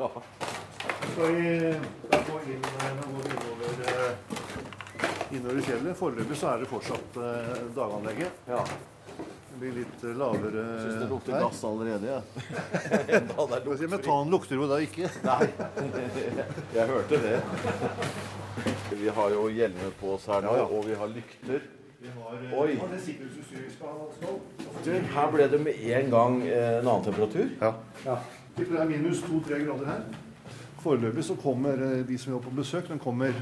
Ja. 0.01 0.10
Så 1.13 1.30
vi 1.36 1.75
da 2.41 2.48
gå 2.48 3.21
inn, 3.21 3.36
går 3.41 3.55
vi 3.57 3.65
innover, 3.65 4.15
i 5.31 5.36
innover 5.36 5.62
fjellet? 5.62 5.98
Foreløpig 5.98 6.38
så 6.38 6.48
er 6.53 6.63
det 6.63 6.69
fortsatt 6.71 7.17
eh, 7.21 7.62
daganlegget. 7.75 8.41
ja. 8.48 8.63
Det 9.51 9.60
blir 9.60 9.74
litt 9.75 10.03
eh, 10.07 10.15
lavere 10.17 10.63
Syns 10.79 11.01
det 11.03 11.10
lukter 11.12 11.36
her. 11.36 11.43
gass 11.43 11.63
allerede, 11.67 12.07
jeg. 12.07 12.21
Vi 13.67 13.77
si, 13.77 13.89
Metan 13.91 14.31
lukter 14.31 14.55
jo 14.57 14.69
da 14.71 14.79
ikke. 14.81 15.10
Nei, 15.27 15.50
jeg 16.77 16.88
hørte 16.89 17.19
det. 17.21 17.36
Vi 19.01 19.12
har 19.12 19.36
jo 19.36 19.45
hjelmer 19.51 19.93
på 20.00 20.15
oss 20.15 20.25
her 20.31 20.41
nå, 20.41 20.55
Ja, 20.55 20.63
ja. 20.63 20.65
og 20.65 20.88
vi 20.88 20.98
har 20.98 21.07
lykter. 21.12 21.62
Vi 22.01 22.10
har, 22.15 22.41
Oi. 22.57 22.74
Har 22.81 22.89
det 22.91 23.00
ha. 23.77 25.13
Her 25.13 25.31
ble 25.31 25.48
det 25.51 25.62
med 25.62 25.77
en 26.00 26.10
gang 26.12 26.41
eh, 26.48 26.79
en 26.79 26.88
annen 26.88 27.05
temperatur. 27.05 27.53
Ja. 27.62 27.71
ja. 28.05 28.17
det 28.57 28.67
er 28.74 28.89
minus 28.89 29.21
to-tre 29.27 29.62
grader 29.63 29.93
her. 29.93 30.03
Foreløpig 30.81 31.23
så 31.27 31.35
kommer 31.39 31.81
eh, 31.85 32.00
de 32.07 32.17
som 32.17 32.35
er 32.35 32.43
på 32.43 32.53
besøk, 32.57 32.88
de 32.89 32.97
kommer 33.01 33.35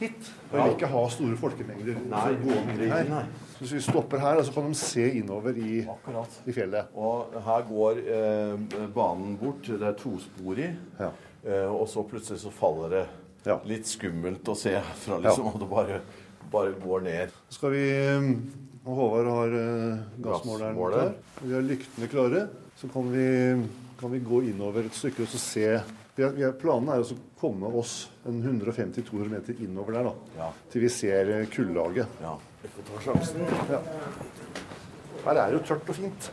hit. 0.00 0.28
Og 0.50 0.56
vil 0.58 0.74
ikke 0.74 0.88
ha 0.90 1.00
store 1.12 1.36
folkemengder 1.40 1.98
Nei, 2.10 2.26
gående 2.40 2.88
her. 2.90 3.26
Så 3.52 3.62
hvis 3.64 3.74
vi 3.76 3.80
stopper 3.84 4.22
her, 4.22 4.40
så 4.44 4.52
kan 4.54 4.70
de 4.70 4.78
se 4.80 5.04
innover 5.20 5.56
i, 5.60 5.80
i 5.84 6.54
fjellet. 6.56 6.92
Og 6.96 7.34
her 7.44 7.66
går 7.68 8.00
eh, 8.16 8.78
banen 8.96 9.36
bort. 9.40 9.66
Det 9.68 9.84
er 9.90 9.98
tosporig. 10.00 10.70
Ja. 11.00 11.10
Eh, 11.44 11.68
og 11.68 11.86
så 11.88 12.04
plutselig 12.08 12.40
så 12.44 12.52
faller 12.52 12.96
det. 12.96 13.04
Ja. 13.46 13.58
Litt 13.68 13.88
skummelt 13.88 14.48
å 14.52 14.56
se 14.58 14.74
fra, 15.04 15.20
liksom. 15.24 15.52
Og 15.54 15.60
det 15.62 15.68
bare, 15.70 16.00
bare 16.52 16.74
går 16.80 17.04
ned. 17.06 17.36
Så 17.48 17.60
skal 17.60 17.72
vi 17.76 17.84
eh, 17.92 18.26
Og 18.84 18.96
Håvard 18.96 19.30
har 19.32 19.54
eh, 19.60 20.02
gassmåleren 20.24 20.76
Gassmåler. 20.76 21.14
klar. 21.14 21.44
Vi 21.44 21.54
har 21.56 21.64
lyktene 21.68 22.10
klare. 22.12 22.42
Så 22.80 22.88
kan 22.92 23.08
vi, 23.12 23.24
kan 24.00 24.12
vi 24.12 24.20
gå 24.24 24.42
innover 24.48 24.88
et 24.88 24.96
stykke 24.96 25.26
og 25.26 25.32
så 25.34 25.40
se 25.40 25.66
vi 26.28 26.42
har, 26.44 26.52
Planen 26.52 26.88
er 26.92 27.00
å 27.00 27.16
komme 27.40 27.66
oss 27.80 28.08
en 28.28 28.42
150-200 28.42 29.28
meter 29.30 29.54
innover 29.64 29.92
der, 29.96 30.04
da. 30.04 30.14
Ja. 30.36 30.48
Til 30.70 30.80
vi 30.84 30.88
ser 30.92 31.30
eh, 31.40 31.46
kullaget. 31.52 32.06
Ja. 32.20 32.36
Vi 32.62 32.68
får 32.68 32.88
ta 32.90 33.00
sjansen. 33.06 33.40
Her 35.24 35.36
er 35.36 35.50
det 35.50 35.58
jo 35.58 35.62
tørt 35.70 35.88
og 35.88 35.96
fint. 35.96 36.30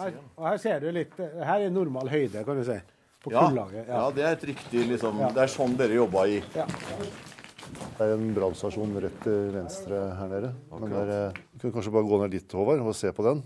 Her, 0.00 0.14
og 0.38 0.46
her 0.46 0.56
ser 0.62 0.80
du 0.80 0.88
litt 0.94 1.16
Her 1.18 1.60
er 1.66 1.70
normal 1.74 2.08
høyde, 2.08 2.44
kan 2.46 2.56
du 2.56 2.64
si. 2.64 2.76
På 3.20 3.32
Ja. 3.34 3.48
kullaget. 3.48 3.86
ja, 3.86 3.94
Ja. 4.00 4.10
det 4.10 4.22
er 4.24 4.32
et 4.32 4.44
riktig 4.48 4.86
liksom 4.88 5.18
Ja. 5.20 5.28
Det 5.28 5.42
er 5.42 5.46
sånn 5.52 5.76
dere 5.76 5.94
jobba 5.94 6.26
i. 6.26 6.42
Ja. 6.54 6.64
Det 6.66 8.00
er 8.06 8.14
en 8.14 8.34
brannstasjon 8.34 8.94
rett 9.02 9.20
til 9.22 9.50
venstre 9.52 10.16
her 10.16 10.28
nede. 10.28 10.54
Men 10.72 10.90
der, 10.90 11.10
eh, 11.28 11.32
vi 11.52 11.58
kan 11.60 11.72
kanskje 11.72 11.92
bare 11.92 12.08
gå 12.08 12.20
ned 12.22 12.30
dit, 12.30 12.48
Håvard, 12.52 12.80
og 12.80 12.94
se 12.94 13.12
på 13.12 13.22
den. 13.22 13.42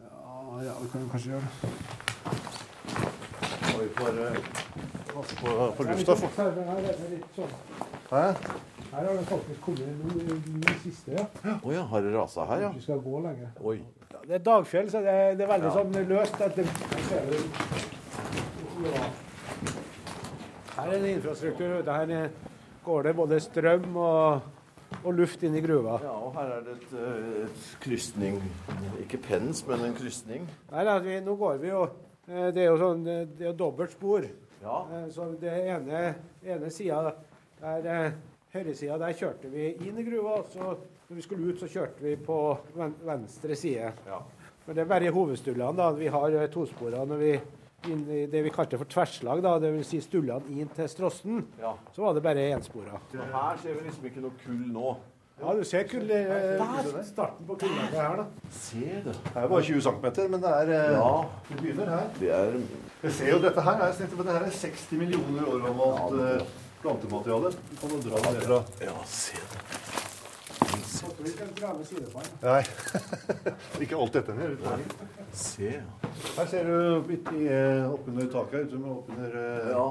Ja, 0.00 0.62
ja, 0.62 0.72
vi 0.80 0.88
kan 0.88 1.08
kanskje 1.10 1.30
gjøre 1.32 1.42
det. 1.42 2.01
Får 3.96 4.08
eh, 4.08 4.34
lufta. 5.92 6.16
for- 6.16 6.52
det 6.52 7.10
litt 7.10 7.36
sånn. 7.36 7.56
Hæ? 8.10 8.24
Her 8.92 9.06
har 9.06 9.14
det 9.16 9.26
faktisk 9.26 9.60
kommet 9.64 10.04
noe 10.04 10.74
siste, 10.82 11.12
ja. 11.16 11.24
Å 11.64 11.72
ja, 11.72 11.82
har 11.88 12.02
det 12.04 12.12
rasa 12.14 12.44
her, 12.50 12.60
ja? 12.66 12.70
Vi 12.76 12.82
skal 12.84 13.00
gå 13.00 13.22
lenger. 13.24 13.48
Oi. 13.64 13.78
Det 14.26 14.34
er 14.36 14.42
dagfjell, 14.44 14.90
så 14.92 15.00
det 15.02 15.08
er, 15.08 15.34
det 15.34 15.46
er 15.46 15.52
veldig 15.52 15.70
sånn 15.72 15.92
løst. 16.10 16.36
Du. 16.56 16.62
Ja. 18.92 19.06
Her 20.76 20.90
er 20.90 20.96
en 20.98 21.06
infrastruktur. 21.06 21.82
Her 21.88 22.10
er- 22.10 22.30
går 22.84 23.02
det 23.02 23.16
både 23.16 23.40
strøm 23.40 23.96
og, 23.96 24.42
og 25.04 25.14
luft 25.14 25.42
inn 25.46 25.54
i 25.56 25.60
gruva. 25.64 25.98
Ja, 26.02 26.12
og 26.12 26.34
her 26.36 26.54
er 26.58 26.64
det 26.66 26.76
et, 26.76 26.94
eh, 26.98 27.44
et 27.44 27.76
krysning 27.80 28.40
Ikke 29.00 29.20
pens, 29.22 29.64
men 29.66 29.84
en 29.86 29.94
krysning. 29.94 30.48
Nei, 30.72 30.84
nei, 30.84 30.98
vi, 31.04 31.20
nå 31.20 31.36
går 31.38 31.60
vi 31.62 31.68
jo 31.68 31.86
Det 32.32 32.62
er 32.64 32.68
jo 32.70 32.78
sånn, 32.80 33.02
eh, 33.08 33.24
det 33.38 33.46
er 33.50 33.56
dobbelt 33.58 33.92
spor. 33.92 34.24
Ja. 34.62 34.78
Eh, 34.94 35.08
Så 35.12 35.26
det 35.40 35.52
ene, 35.68 36.14
ene 36.44 36.70
sida 36.70 37.14
der 37.60 37.86
eh, 37.92 38.12
Høyresida, 38.52 38.98
der 39.00 39.14
kjørte 39.16 39.48
vi 39.52 39.70
inn 39.88 39.96
i 39.98 40.04
gruva. 40.04 40.42
Så 40.52 40.60
når 41.08 41.16
vi 41.16 41.22
skulle 41.24 41.52
ut, 41.52 41.60
så 41.60 41.68
kjørte 41.72 42.02
vi 42.04 42.16
på 42.20 42.36
venstre 43.04 43.56
side. 43.56 43.92
Ja. 44.06 44.18
Men 44.66 44.76
det 44.76 44.82
er 44.84 44.90
bare 44.90 45.10
hovedstullene. 45.12 45.76
da. 45.76 45.90
Vi 45.96 46.06
har 46.12 46.30
eh, 46.36 46.48
tospora 46.52 47.04
når 47.08 47.18
vi 47.22 47.32
inn 47.90 48.04
i 48.14 48.26
det 48.30 48.44
vi 48.44 48.50
kalte 48.54 48.78
for 48.78 48.86
tverslag, 48.86 49.40
da, 49.42 49.56
dvs. 49.58 49.88
Si 49.88 49.98
stullene 50.04 50.52
inn 50.54 50.68
til 50.76 50.86
Strossen. 50.88 51.40
Ja. 51.58 51.72
Så 51.96 52.04
var 52.04 52.14
det 52.14 52.22
bare 52.22 52.44
enspora. 52.54 53.00
Så 53.10 53.18
her 53.18 53.56
ser 53.58 53.74
vi 53.74 53.88
liksom 53.88 54.06
ikke 54.06 54.22
noe 54.22 54.36
kull 54.44 54.60
nå. 54.70 54.92
Ja, 55.42 55.52
du 55.58 55.64
ser 55.66 55.82
kull, 55.90 56.08
Der! 56.08 57.02
starten 57.04 57.46
på 57.46 57.54
kullaget 57.58 57.96
her, 57.98 58.16
da. 58.16 58.24
Se 58.54 58.78
det. 59.04 59.14
Det 59.34 59.42
er 59.42 59.48
bare 59.48 59.62
20 59.62 59.80
cm, 59.82 60.30
men 60.30 60.42
det 60.42 60.50
er 60.50 60.70
eh, 60.70 60.92
Ja. 60.94 61.24
Vi 61.48 61.54
begynner 61.60 61.90
her. 61.90 62.08
Det 62.20 62.30
er 62.30 62.52
Jeg 63.02 63.12
ser 63.12 63.30
jo 63.32 63.40
dette 63.42 63.60
her 63.62 63.84
Jeg 63.84 63.94
snittet, 63.94 64.16
men 64.18 64.26
det 64.26 64.34
her 64.38 64.46
er 64.46 64.50
60 64.50 64.92
millioner 64.92 65.48
år 65.48 65.58
gammelt 65.66 66.42
eh, 66.42 66.46
plantemateriale. 66.82 67.50
Du 67.70 67.76
kan 67.80 67.90
jo 67.90 68.02
dra 68.10 68.16
det 68.22 68.32
ned 68.38 68.46
fra 68.46 68.62
Ja, 68.86 68.94
se 69.06 69.32
det. 69.32 69.58
Vi 70.62 70.62
kan 70.62 70.68
grave 70.68 70.84
sidefall. 70.84 70.91
Nei, 72.42 72.62
ikke 73.82 73.98
alt 73.98 74.14
dette 74.16 74.34
ned. 74.36 74.56
uten 74.58 74.84
Se, 75.32 75.64
ja. 75.78 75.82
Her 76.36 76.48
ser 76.50 76.66
du 76.68 77.06
midt 77.08 77.28
i, 77.32 77.46
eh, 77.48 77.86
oppunder 77.88 78.26
taket 78.30 78.66
ute 78.68 78.78
med 78.80 78.90
oppunder 78.92 79.36
eh, 79.40 79.70
Ja. 79.72 79.86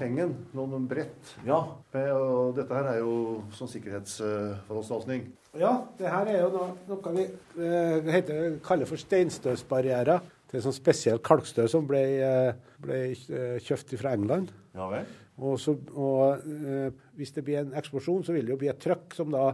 hengen. 0.00 0.34
Noen 0.54 0.86
brett. 0.88 1.32
Ja. 1.46 1.58
Eh, 1.94 2.10
Og 2.14 2.54
dette 2.56 2.74
her 2.78 2.86
er 2.92 3.00
jo 3.02 3.42
sånn 3.56 3.70
sikkerhetsforanstaltning. 3.72 5.26
Ja, 5.58 5.72
det 5.98 6.08
her 6.10 6.30
er 6.30 6.40
jo 6.44 6.52
noe, 6.54 6.70
noe 6.88 7.12
vi 7.16 7.26
eh, 7.26 8.12
heter, 8.14 8.56
kaller 8.64 8.86
for 8.90 8.96
steinstøvsbarrierer. 9.02 10.22
Det 10.50 10.60
er 10.60 10.64
sånn 10.68 10.76
spesiell 10.76 11.18
kalkstøv 11.24 11.68
som 11.70 11.86
ble, 11.90 12.02
eh, 12.22 12.54
ble 12.82 13.00
eh, 13.12 13.58
kjøpt 13.66 13.96
fra 13.98 14.14
England. 14.14 14.52
Ja 14.74 14.88
vel? 14.92 15.06
Og, 15.42 15.56
så, 15.58 15.74
og 15.98 16.44
eh, 16.46 16.90
hvis 17.18 17.32
det 17.34 17.42
blir 17.46 17.64
en 17.64 17.74
eksplosjon, 17.74 18.22
så 18.26 18.34
vil 18.36 18.46
det 18.46 18.54
jo 18.54 18.60
bli 18.62 18.70
et 18.70 18.78
trøkk 18.82 19.16
som 19.18 19.32
da 19.34 19.48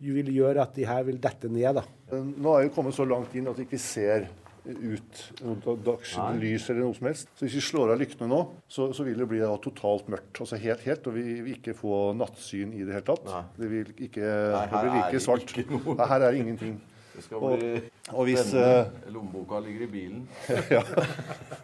vil 0.00 0.28
gjøre 0.34 0.62
at 0.62 0.74
de 0.76 0.84
her 0.86 1.02
vil 1.08 1.18
dette 1.20 1.48
ned. 1.48 1.74
da. 1.80 1.84
Eh, 2.12 2.22
Nå 2.36 2.56
er 2.58 2.66
vi 2.68 2.74
kommet 2.74 2.94
så 2.94 3.04
langt 3.08 3.34
inn 3.34 3.48
at 3.48 3.56
vi 3.56 3.64
ikke 3.68 3.78
ser 3.80 4.28
ut 4.66 5.20
dagslys 5.86 6.64
eller 6.70 6.80
noe 6.82 6.94
som 6.96 7.06
helst. 7.06 7.28
Så 7.38 7.46
hvis 7.46 7.54
vi 7.54 7.62
slår 7.68 7.92
av 7.94 8.00
lyktene 8.00 8.26
nå, 8.32 8.40
så, 8.68 8.88
så 8.96 9.04
vil 9.06 9.20
det 9.22 9.28
bli 9.30 9.38
da 9.38 9.52
totalt 9.62 10.08
mørkt. 10.10 10.40
Altså 10.42 10.58
helt, 10.58 10.82
helt, 10.86 11.06
og 11.06 11.14
vi 11.14 11.22
vil 11.46 11.52
ikke 11.54 11.74
få 11.78 12.00
nattsyn 12.18 12.72
i 12.74 12.82
det 12.82 12.96
hele 12.96 13.06
tatt. 13.06 13.24
Nei. 13.30 13.42
Det 13.60 13.68
vil 13.70 13.92
ikke 14.08 14.26
Nei, 14.26 14.64
det 14.72 14.80
blir 14.82 14.96
like 14.98 15.20
svart. 15.22 15.54
ikke 15.54 15.70
noe. 15.76 15.94
Nei, 16.00 16.08
her 16.10 16.20
er 16.26 16.34
det 16.34 16.40
ingenting. 16.42 16.76
Det 17.16 17.22
skal 17.24 17.38
Og- 17.46 17.54
bli 17.62 17.70
og 18.12 18.26
hvis, 18.28 18.42
spennende. 18.42 19.12
Lommeboka 19.14 19.58
ligger 19.64 19.86
i 19.86 19.90
bilen. 19.94 20.26
ja. 20.76 20.82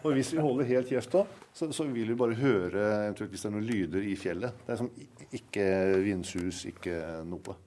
Og 0.03 0.15
hvis 0.15 0.31
vi 0.33 0.39
holder 0.41 0.65
helt 0.71 0.89
kjeft 0.89 1.11
da, 1.13 1.25
så, 1.53 1.69
så 1.75 1.85
vil 1.91 2.07
vi 2.09 2.15
bare 2.23 2.33
høre 2.39 2.87
eventuelt 3.03 3.29
hvis 3.35 3.43
det 3.45 3.51
er 3.51 3.53
noen 3.59 3.67
lyder 3.67 4.07
i 4.09 4.15
fjellet. 4.17 4.63
Det 4.65 4.73
er 4.73 4.79
som 4.81 4.89
ikke 5.37 5.67
vindsus, 6.07 6.63
ikke 6.71 6.97
noe. 7.29 7.59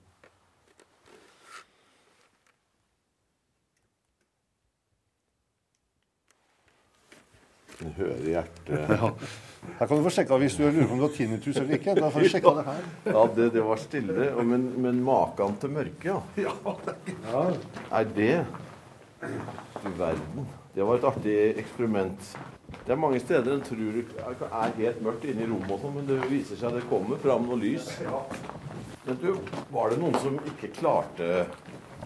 Du 7.77 7.85
hører 7.97 8.25
hjertet 8.25 8.89
Ja. 9.01 9.11
Her 9.79 9.89
kan 9.89 9.99
du 9.99 10.05
få 10.05 10.11
sjekka 10.13 10.37
hvis 10.39 10.55
du 10.55 10.63
lurer 10.63 10.85
på 10.87 10.95
om 10.95 11.01
du 11.01 11.05
har 11.07 11.15
tinnitus 11.15 11.57
eller 11.59 11.75
ikke. 11.75 11.95
Da 11.97 12.11
får 12.13 12.23
du 12.23 12.29
sjekka 12.31 12.53
det 12.55 12.65
her. 12.69 12.85
Ja, 13.09 13.23
det, 13.35 13.47
det 13.55 13.63
var 13.65 13.81
stille. 13.81 14.27
Men, 14.47 14.67
men 14.85 15.01
maken 15.03 15.57
til 15.59 15.73
mørke, 15.73 16.13
ja. 16.13 16.21
Ja. 16.39 17.43
Er 17.99 18.07
det 18.15 18.45
Du 19.83 19.89
verden. 19.97 20.47
Det 20.77 20.85
var 20.85 20.99
et 20.99 21.07
artig 21.09 21.35
eksperiment. 21.57 22.31
Det 22.85 22.93
er 22.93 22.99
mange 23.01 23.19
steder 23.19 23.55
en 23.55 23.63
tror 23.65 23.97
det 23.97 24.47
er 24.47 24.73
helt 24.77 25.01
mørkt 25.03 25.25
inne 25.25 25.43
i 25.43 25.47
rommet, 25.49 25.71
og 25.73 25.81
sånn, 25.81 25.95
men 25.95 26.07
det 26.07 26.17
viser 26.29 26.59
seg 26.59 26.69
at 26.69 26.77
det 26.77 26.89
kommer 26.91 27.19
fram 27.23 27.47
noe 27.49 27.57
lys. 27.59 27.89
Men 29.07 29.19
du, 29.23 29.31
var 29.73 29.91
det 29.91 29.99
noen 30.01 30.17
som 30.21 30.37
ikke 30.51 30.69
klarte 30.77 31.47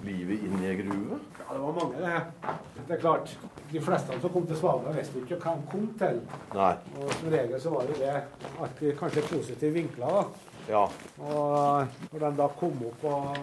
livet 0.05 0.43
inn 0.45 0.61
i 0.63 0.67
ei 0.71 0.75
gruve? 0.81 1.19
Ja, 1.39 1.53
det 1.53 1.61
var 1.61 1.73
mange, 1.79 1.97
det. 1.97 2.53
Det 2.87 2.95
er 2.97 3.01
klart. 3.01 3.33
De 3.71 3.81
fleste 3.81 4.19
som 4.21 4.29
kom 4.33 4.45
til 4.47 4.57
Svalbard, 4.59 4.95
visste 4.97 5.19
ikke 5.21 5.37
hva 5.43 5.53
de 5.57 5.67
kom 5.71 5.89
til. 5.99 6.21
Nei. 6.55 6.71
Og 6.99 7.11
som 7.19 7.29
regel 7.33 7.61
så 7.61 7.69
var 7.75 7.83
jo 7.91 7.99
det 7.99 8.15
alltid 8.61 8.97
kanskje 8.99 9.21
positive 9.29 9.73
vinkler. 9.73 10.07
da. 10.07 10.47
Ja. 10.69 10.83
Og 11.17 11.87
når 12.13 12.19
de 12.21 12.29
da 12.37 12.47
kom 12.59 12.83
opp 12.87 13.03
og 13.09 13.37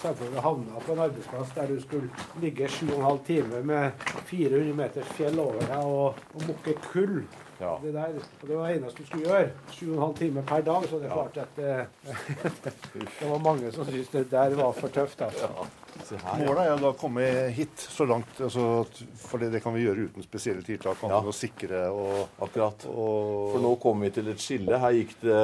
selvfølgelig 0.00 0.40
havna 0.46 0.80
på 0.86 0.92
en 0.94 1.02
arbeidsplass 1.04 1.50
der 1.54 1.66
du 1.68 1.80
skulle 1.82 2.08
ligge 2.40 2.66
7,5 2.72 3.18
timer 3.26 3.62
med 3.68 3.90
400 4.30 4.72
meters 4.78 5.10
fjell 5.18 5.38
over 5.40 5.60
deg 5.60 5.84
og, 5.84 6.14
og 6.34 6.46
mukke 6.48 6.74
kull 6.90 7.18
Ja. 7.60 7.76
det, 7.82 7.92
der, 7.94 8.16
og 8.42 8.48
det 8.48 8.56
var 8.58 8.66
det 8.68 8.76
eneste 8.80 9.02
du 9.02 9.06
skulle 9.06 9.28
gjøre. 9.28 9.50
7,5 9.70 10.16
timer 10.18 10.42
per 10.42 10.60
dag. 10.66 10.88
Så 10.90 10.98
det 10.98 11.04
er 11.06 11.08
Ja. 11.08 11.14
klart 11.14 11.36
at 11.36 11.56
det, 12.64 12.72
det 13.20 13.30
var 13.30 13.38
mange 13.38 13.70
som 13.72 13.84
syntes 13.86 14.08
det 14.08 14.30
der 14.30 14.56
var 14.58 14.72
for 14.72 14.88
tøft. 14.88 15.20
Altså. 15.22 15.46
Ja. 15.46 15.68
Målet 15.94 16.60
er 16.64 16.70
jo 16.72 16.78
da 16.82 16.90
å 16.90 16.96
komme 16.98 17.24
hit 17.54 17.78
så 17.78 18.04
langt, 18.08 18.30
altså, 18.42 18.84
for 19.24 19.38
det, 19.42 19.52
det 19.54 19.60
kan 19.64 19.74
vi 19.76 19.84
gjøre 19.86 20.08
uten 20.10 20.24
spesielle 20.26 20.62
tiltak. 20.66 21.02
Ja. 21.02 21.08
Ja. 21.14 21.20
Å 21.22 21.34
sikre 21.34 21.84
og, 21.94 22.24
Akkurat. 22.44 22.86
og 22.90 23.52
For 23.54 23.62
nå 23.64 23.74
kom 23.82 24.02
vi 24.04 24.10
til 24.16 24.28
et 24.34 24.42
skille. 24.42 24.78
Her 24.82 24.96
gikk 24.98 25.14
det 25.22 25.38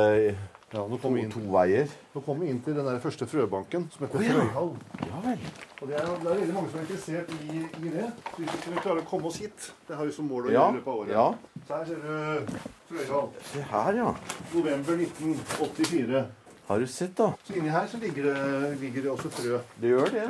ja, 0.71 0.85
nå 0.87 0.99
to, 1.03 1.11
inn, 1.19 1.31
to 1.33 1.41
veier. 1.51 1.89
nå 2.15 2.21
kom 2.23 2.39
vi 2.45 2.51
inn 2.53 2.61
til 2.63 2.77
den 2.79 2.87
der 2.87 3.01
første 3.03 3.27
frøbanken, 3.27 3.89
som 3.91 4.05
heter 4.07 4.21
oh, 4.21 4.27
ja. 4.27 4.35
Frøyhall. 4.39 4.71
Ja. 5.09 5.37
Og 5.81 5.89
det 5.89 5.97
er, 5.97 6.11
det 6.21 6.29
er 6.31 6.41
veldig 6.43 6.55
mange 6.55 6.71
som 6.71 6.79
er 6.79 6.85
interessert 6.87 7.33
i, 7.35 7.63
i 7.87 7.93
det. 7.95 8.05
Så 8.29 8.43
hvis 8.45 8.67
vi 8.69 8.83
klarer 8.85 9.01
å 9.03 9.09
komme 9.09 9.31
oss 9.31 9.39
hit 9.41 9.71
Det 9.89 9.97
har 9.97 10.05
vi 10.07 10.13
som 10.15 10.29
mål 10.31 10.51
å 10.51 10.53
Ja. 10.53 10.67
gjøre 10.69 10.77
i 10.77 10.79
løpet 10.79 10.93
av 10.93 11.01
året. 11.01 11.15
ja. 11.15 11.65
Så 11.67 11.79
her 11.79 11.89
ser 11.91 12.05
du 12.05 12.61
Frøyhall. 12.91 13.29
Se 13.53 13.65
her, 13.71 13.93
ja. 13.99 14.11
November 14.55 15.03
1984. 15.07 16.23
Har 16.71 16.79
du 16.79 16.87
sett, 16.87 17.17
da? 17.19 17.33
Så 17.43 17.57
inni 17.59 17.69
her 17.75 17.87
så 17.91 17.99
ligger 17.99 18.29
det, 18.31 18.77
ligger 18.79 19.03
det 19.03 19.11
også 19.11 19.31
frø. 19.35 19.57
Det 19.83 19.91
gjør 19.91 20.13
det. 20.15 20.27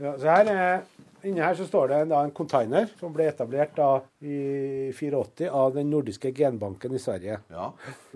Ja, 0.00 0.12
så 0.18 0.30
her, 0.32 0.48
er- 0.56 1.00
Inni 1.22 1.38
her 1.38 1.54
så 1.54 1.62
står 1.68 1.86
det 1.92 1.98
da 2.10 2.22
en 2.26 2.32
container 2.34 2.88
som 2.98 3.12
ble 3.14 3.28
etablert 3.30 3.76
da 3.76 3.90
i 4.26 4.88
84 4.96 5.46
av 5.54 5.68
den 5.76 5.86
nordiske 5.92 6.32
genbanken 6.34 6.96
i 6.96 6.98
Sverige. 6.98 7.36
Ja. 7.52 7.68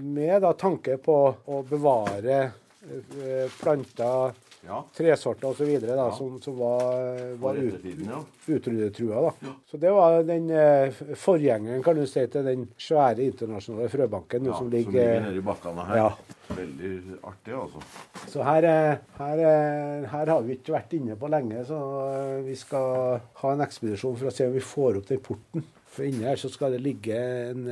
Med 0.03 0.41
da 0.43 0.51
tanke 0.59 0.97
på 0.99 1.15
å 1.47 1.61
bevare 1.69 2.39
eh, 2.43 3.47
planter, 3.61 4.35
ja. 4.67 4.83
tresorter 4.97 5.49
osv. 5.53 5.73
Ja. 5.87 6.09
som, 6.17 6.37
som 6.43 6.59
var, 6.59 7.23
var 7.41 7.61
ut, 7.61 7.85
ja. 7.85 8.23
utryddetrua. 8.47 9.33
Ja. 9.47 9.55
Så 9.71 9.81
det 9.81 9.93
var 9.95 10.23
den 10.27 10.51
eh, 10.51 11.03
forgjengeren 11.17 11.85
kan 11.87 11.99
du 11.99 12.07
si, 12.07 12.27
til 12.33 12.47
den 12.47 12.67
svære 12.81 13.25
internasjonale 13.27 13.91
frøbanken 13.93 14.51
ja. 14.51 14.53
som 14.53 14.67
Som 14.67 14.73
ligger 14.73 14.97
ligger 14.97 15.21
nede 15.21 15.39
i 15.39 15.45
bakkene 15.45 15.85
her. 15.87 16.01
Ja. 16.01 16.11
Veldig 16.57 17.19
artig, 17.27 17.55
altså. 17.55 17.81
Så 18.31 18.45
her, 18.47 18.67
eh, 18.67 18.99
her, 19.19 19.39
eh, 19.39 20.07
her 20.11 20.31
har 20.33 20.45
vi 20.47 20.57
ikke 20.57 20.77
vært 20.77 20.95
inne 20.99 21.17
på 21.19 21.31
lenge, 21.31 21.65
så 21.67 21.81
eh, 22.07 22.45
vi 22.47 22.55
skal 22.59 23.19
ha 23.43 23.53
en 23.53 23.65
ekspedisjon 23.67 24.17
for 24.17 24.31
å 24.31 24.35
se 24.35 24.47
om 24.47 24.55
vi 24.55 24.63
får 24.63 25.01
opp 25.01 25.11
den 25.11 25.23
porten. 25.25 25.67
For 25.97 26.07
inni 26.07 26.27
her 26.29 26.37
så 26.37 26.51
skal 26.53 26.75
det 26.75 26.83
ligge 26.85 27.17
en 27.17 27.63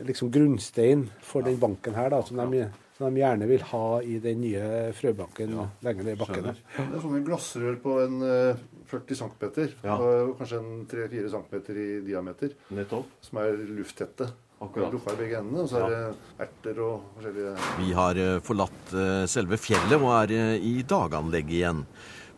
liksom 0.00 0.30
grunnstein 0.32 1.02
for 1.20 1.44
den 1.44 1.58
banken 1.60 1.98
her, 1.98 2.08
da, 2.14 2.22
som 2.24 2.40
de, 2.48 2.62
som 2.98 3.14
de 3.14 3.20
gjerne 3.22 3.46
vil 3.46 3.62
ha 3.70 3.84
i 4.02 4.18
den 4.22 4.40
nye 4.42 4.90
frøbanken 4.98 5.52
lenger 5.86 6.04
ned 6.08 6.16
i 6.16 6.18
bakken. 6.18 6.48
der. 6.50 6.58
Det 6.76 6.98
er 6.98 7.04
sånne 7.04 7.22
glassrør 7.26 7.76
på 7.84 7.94
en 8.02 8.18
eh, 8.26 8.60
40 8.90 9.14
cm, 9.20 9.68
Ja. 9.84 9.94
og 9.96 10.34
kanskje 10.40 10.58
en 10.58 10.84
3-4 10.90 11.30
cm 11.30 11.56
i 11.76 11.88
diameter, 12.08 12.54
Nettopp. 12.74 13.06
som 13.22 13.38
er 13.44 13.56
lufttette. 13.70 14.30
Akkurat. 14.60 14.90
Lufta 14.90 15.12
i 15.14 15.18
begge 15.20 15.38
endene, 15.38 15.62
og 15.62 15.68
så 15.70 15.84
er 15.86 15.92
det 15.92 16.46
erter 16.48 16.78
og 16.82 17.02
forskjellige 17.14 17.52
Vi 17.78 17.92
har 17.94 18.18
eh, 18.18 18.40
forlatt 18.42 18.94
eh, 18.98 19.26
selve 19.30 19.54
fjellet 19.62 19.94
og 20.02 20.10
er 20.16 20.32
eh, 20.34 20.54
i 20.58 20.82
daganlegget 20.82 21.54
igjen. 21.60 21.84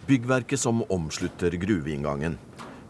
Byggverket 0.07 0.61
som 0.61 0.83
omslutter 0.93 1.57
gruveinngangen. 1.63 2.37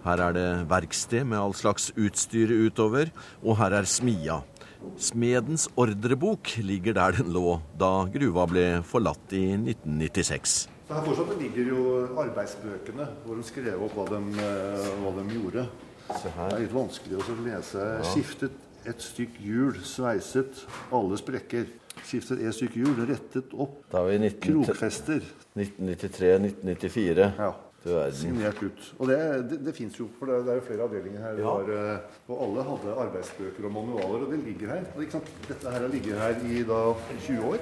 Her 0.03 0.23
er 0.27 0.33
det 0.35 0.49
verksted 0.71 1.29
med 1.31 1.39
all 1.39 1.55
slags 1.55 1.93
utstyr 1.95 2.51
utover, 2.67 3.13
og 3.45 3.59
her 3.61 3.71
er 3.79 3.87
smia. 3.87 4.41
Smedens 5.01 5.69
ordrebok 5.81 6.53
ligger 6.65 6.97
der 6.97 7.17
den 7.21 7.33
lå 7.35 7.59
da 7.81 8.07
gruva 8.13 8.47
ble 8.51 8.65
forlatt 8.87 9.33
i 9.37 9.45
1996. 9.57 10.57
Så 10.89 10.97
Her 10.97 11.07
fortsatt 11.07 11.37
ligger 11.39 11.71
jo 11.71 11.83
arbeidsbøkene 12.19 13.07
hvor 13.25 13.39
de 13.39 13.47
skrev 13.47 13.85
opp 13.87 13.95
hva 13.99 14.09
de, 14.11 14.21
eh, 14.43 14.89
hva 15.05 15.13
de 15.21 15.27
gjorde. 15.37 15.67
Det 16.11 16.33
er 16.35 16.57
litt 16.65 16.75
vanskelig 16.75 17.21
å 17.21 17.37
lese. 17.45 17.85
Skiftet 18.11 18.57
et 18.89 19.05
stykk 19.05 19.37
hjul, 19.45 19.77
sveiset 19.87 20.65
alle 20.91 21.19
sprekker. 21.21 21.69
Skiftet 22.03 22.43
et 22.43 22.57
stykk 22.57 22.79
hjul, 22.81 22.95
rettet 23.07 23.53
opp 23.55 23.83
Da 23.93 24.03
er 24.03 24.11
vi 24.11 24.19
19 24.31 24.41
krokfester. 24.65 25.23
1993-1994. 25.59 27.31
Ja. 27.39 27.53
Signert 28.13 28.63
ut. 28.63 28.95
Og 28.99 29.09
det, 29.09 29.19
det, 29.51 29.59
det 29.67 29.75
fins 29.75 29.95
jo, 30.01 30.09
for 30.19 30.27
det, 30.29 30.41
det 30.45 30.53
er 30.53 30.59
jo 30.59 30.65
flere 30.67 30.83
avdelinger 30.85 31.21
her. 31.25 31.39
Ja. 31.41 31.53
var, 31.55 31.71
eh, 31.95 32.19
og 32.29 32.43
alle 32.45 32.65
hadde 32.69 32.97
arbeidsbøker 33.07 33.65
og 33.65 33.73
manualer, 33.73 34.27
og 34.27 34.33
det 34.33 34.41
ligger 34.45 34.75
her. 34.75 34.83
Og 34.97 35.01
ikke 35.03 35.13
sant? 35.17 35.31
Dette 35.49 35.71
her 35.71 35.81
har 35.81 35.89
ligget 35.95 36.21
her 36.21 36.45
i 36.45 36.63
da 36.69 36.81
20 37.25 37.47
år. 37.55 37.57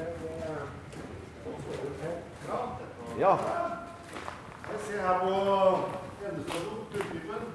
Ja, 3.18 3.32
ser 4.86 5.00
her 5.02 5.18
på 5.20 5.30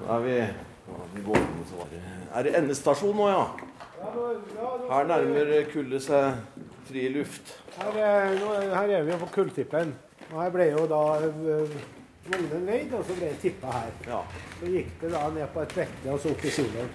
da 0.07 0.15
er 0.15 0.19
vi 0.23 0.37
vi 1.13 1.21
går 1.25 1.37
inn, 1.37 1.65
så 1.69 1.75
var 1.77 1.87
det- 1.91 2.01
Er 2.35 2.43
det 2.43 2.55
endestasjon 2.57 3.15
nå, 3.15 3.27
ja? 3.29 3.43
Her 4.89 5.03
nærmer 5.07 5.71
kullet 5.73 6.01
seg 6.01 6.33
fri 6.85 7.07
luft. 7.09 7.53
Her, 7.77 7.91
er- 7.97 8.75
her 8.75 8.89
er 8.97 9.03
vi 9.03 9.11
jo 9.11 9.17
på 9.17 9.25
kulltippen. 9.33 9.93
Og 10.33 10.41
her 10.43 10.49
ble 10.49 10.63
jo 10.71 10.85
da 10.87 11.01
øh, 11.27 11.69
vognen 12.27 12.67
veid, 12.67 12.93
og 12.93 13.05
så 13.07 13.15
ble 13.17 13.31
det 13.31 13.39
tippa 13.43 13.71
her. 13.75 13.93
Ja. 14.07 14.19
Så 14.59 14.71
gikk 14.71 14.91
det 15.01 15.13
da 15.13 15.23
ned 15.35 15.47
på 15.53 15.63
et 15.63 15.77
bekke 15.79 16.13
og 16.13 16.21
så 16.23 16.33
opp 16.33 16.45
i 16.45 16.53
solen. 16.53 16.91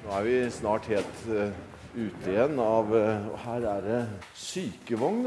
Nå 0.00 0.12
er 0.16 0.26
vi 0.26 0.36
snart 0.54 0.88
helt 0.90 1.24
uh, 1.28 1.48
ute 1.94 2.30
igjen 2.32 2.60
av 2.62 2.92
uh, 2.94 3.32
Her 3.44 3.66
er 3.76 3.82
det 3.86 4.02
sykevogn. 4.38 5.26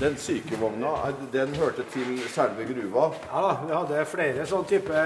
Den 0.00 0.14
sykevogna 0.16 0.92
den 1.32 1.54
hørte 1.58 1.84
til 1.92 2.20
selve 2.32 2.64
gruva. 2.64 3.10
Ja 3.28 3.42
da, 3.44 3.56
vi 3.66 3.74
hadde 3.76 4.04
flere 4.08 4.46
sånne 4.48 4.70
type, 4.70 5.02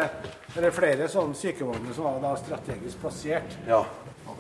eller 0.55 0.75
flere 0.77 1.09
sånne 1.11 1.35
sykevogner 1.35 1.97
som 1.97 2.07
var 2.07 2.21
da 2.23 2.35
strategisk 2.39 3.01
plassert. 3.03 3.57
Ja. 3.67 3.83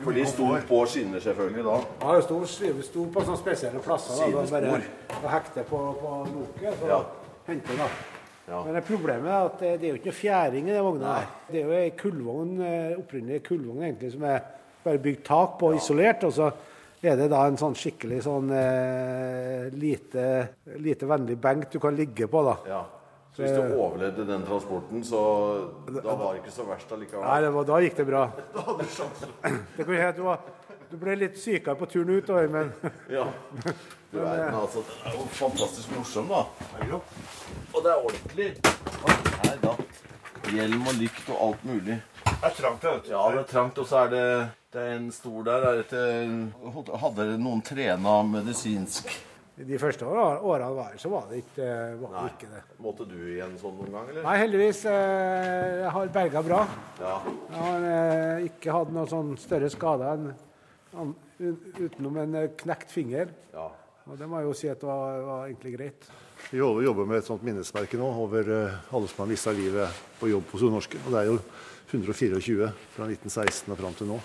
For 0.02 0.12
de 0.12 0.26
sto 0.28 0.50
på 0.68 0.82
skinner, 0.90 1.22
selvfølgelig, 1.24 1.64
da. 1.64 1.76
Ja, 2.02 2.16
de 2.18 2.22
sto, 2.26 2.40
sto 2.84 3.06
på 3.14 3.24
sånne 3.24 3.40
spesielle 3.40 3.80
plasser. 3.82 4.20
Da, 4.20 4.44
da 4.44 4.60
bare 4.60 5.22
å 5.22 5.32
hekte 5.32 5.64
på, 5.66 5.80
på 6.02 6.12
loket, 6.34 6.76
så 6.82 6.90
Ja. 6.92 7.00
hente 7.48 7.78
da. 7.80 7.88
Ja. 8.46 8.61
Men 8.62 8.82
problemet 8.87 9.26
er 9.32 9.48
at 9.48 9.59
det, 9.59 9.72
det 9.80 9.88
er 9.88 9.92
jo 9.94 9.98
ikke 10.00 10.12
noe 10.12 10.20
fjæring 10.20 10.68
i 10.70 10.74
den 10.76 10.85
vogna. 10.87 11.14
Det 11.50 11.61
er 11.61 11.64
jo 11.66 11.74
ei 11.80 11.90
kullvogn, 11.98 12.52
eh, 12.62 12.92
opprinnelig 13.00 13.42
kullvogn 13.48 13.82
egentlig, 13.88 14.12
som 14.14 14.22
er 14.28 14.44
bare 14.85 15.00
bygd 15.02 15.24
tak 15.26 15.56
på, 15.59 15.72
og 15.72 15.78
isolert. 15.80 16.22
og 16.28 16.32
så 16.37 16.50
er 17.02 17.16
det 17.18 17.26
da 17.30 17.40
en 17.46 17.59
sånn 17.59 17.74
skikkelig 17.78 18.20
sånn 18.24 18.52
eh, 18.54 19.66
lite, 19.74 20.26
lite 20.78 21.09
vennlig 21.11 21.40
benk 21.42 21.66
du 21.72 21.80
kan 21.82 21.96
ligge 21.98 22.28
på, 22.30 22.44
da. 22.46 22.54
Ja. 22.70 22.85
Så 23.37 23.42
hvis 23.44 23.52
du 23.52 23.74
overlevde 23.76 24.24
den 24.24 24.44
transporten, 24.48 25.02
så 25.04 25.18
da 25.92 26.14
var 26.16 26.30
det 26.32 26.38
ikke 26.40 26.54
så 26.54 26.64
verst 26.64 26.88
Nei, 26.88 26.96
allikevel. 27.02 27.42
det 27.44 27.50
var, 27.52 27.66
da 27.68 27.80
gikk 27.85 27.98
det 27.98 28.06
bra. 28.09 28.22
Det 29.76 29.85
kunne 29.85 29.98
hende 29.98 30.09
at 30.09 30.16
du, 30.16 30.22
var- 30.24 30.46
du 30.96 31.02
ble 31.04 31.14
litt 31.20 31.37
sykere 31.37 31.76
på 31.76 31.87
turen 31.92 32.14
utover, 32.16 32.48
men 32.48 32.72
Ja. 33.18 33.26
Du 34.12 34.20
verden, 34.22 34.54
altså. 34.54 34.80
Det 34.87 35.11
er 35.11 35.16
jo 35.18 35.26
fantastisk 35.37 35.92
morsom, 35.92 36.30
da. 36.30 36.44
Og 37.74 37.82
det 37.85 37.90
er 37.92 38.06
ordentlig. 38.06 38.46
Her 39.42 39.59
datt 39.61 40.52
hjelm 40.54 40.87
og 40.87 40.96
lykt 40.96 41.28
og 41.35 41.42
alt 41.48 41.64
mulig. 41.68 41.98
Det 42.24 42.37
er 42.48 42.54
trangt, 42.56 42.85
vet 42.87 43.04
du. 43.04 43.12
Ja, 43.12 43.24
det 43.35 43.42
er 43.42 43.48
trangt, 43.50 43.80
og 43.82 43.88
så 43.90 44.04
er 44.06 44.12
det, 44.14 44.24
det 44.72 44.85
er 44.87 44.96
en 44.96 45.09
stol 45.12 45.44
der. 45.44 45.68
Er 45.68 45.80
det 45.82 45.88
til, 45.92 46.37
hadde 47.02 47.28
noen 47.42 47.64
trena 47.66 48.20
medisinsk? 48.30 49.11
de 49.56 49.78
første 49.80 50.04
åra- 50.04 50.40
var 50.76 50.92
så 51.00 51.09
var 51.09 51.24
det 51.30 51.38
ikke, 51.40 51.66
var 52.00 52.11
det, 52.12 52.32
ikke 52.35 52.48
det. 52.52 52.62
Måtte 52.78 53.06
du 53.09 53.16
igjen 53.16 53.54
sånn 53.59 53.78
noen 53.78 53.92
gang, 53.92 54.09
eller? 54.11 54.22
Nei, 54.22 54.37
heldigvis. 54.42 54.82
Eh, 54.85 55.80
jeg 55.80 55.92
har 55.94 56.11
berga 56.12 56.42
bra. 56.44 56.59
Ja. 57.00 57.14
Jeg 57.50 57.62
har 57.62 57.87
eh, 57.92 58.44
ikke 58.50 58.74
hatt 58.76 58.92
noen 58.92 59.09
sånn 59.09 59.30
større 59.40 59.70
skader 59.72 60.12
enn 60.12 60.26
utenom 61.80 62.16
en 62.22 62.38
eh, 62.42 62.52
knekt 62.62 62.94
finger. 62.94 63.35
ja. 63.54 63.72
Og 64.06 64.14
det 64.14 64.26
må 64.30 64.38
jeg 64.38 64.46
jo 64.46 64.54
si 64.54 64.68
at 64.70 64.78
det 64.78 64.87
var, 64.87 65.16
var 65.26 65.48
egentlig 65.48 65.72
greit. 65.74 66.04
Vi 66.52 66.61
jobber 66.61 67.09
med 67.11 67.18
et 67.18 67.26
sånt 67.26 67.42
minnesmerke 67.42 67.98
nå 67.98 68.06
over 68.22 68.50
eh, 68.54 68.76
alle 68.94 69.09
som 69.11 69.24
har 69.24 69.30
mista 69.32 69.50
livet 69.50 70.02
på 70.20 70.28
jobb 70.30 70.44
på 70.46 70.61
Solnorsken. 70.62 71.02
Og 71.09 71.11
det 71.11 71.22
er 71.24 71.30
jo 71.32 71.40
124 71.90 72.68
fra 72.94 73.09
1916 73.11 73.74
og 73.74 73.80
fram 73.80 73.96
til 73.98 74.11
nå. 74.12 74.20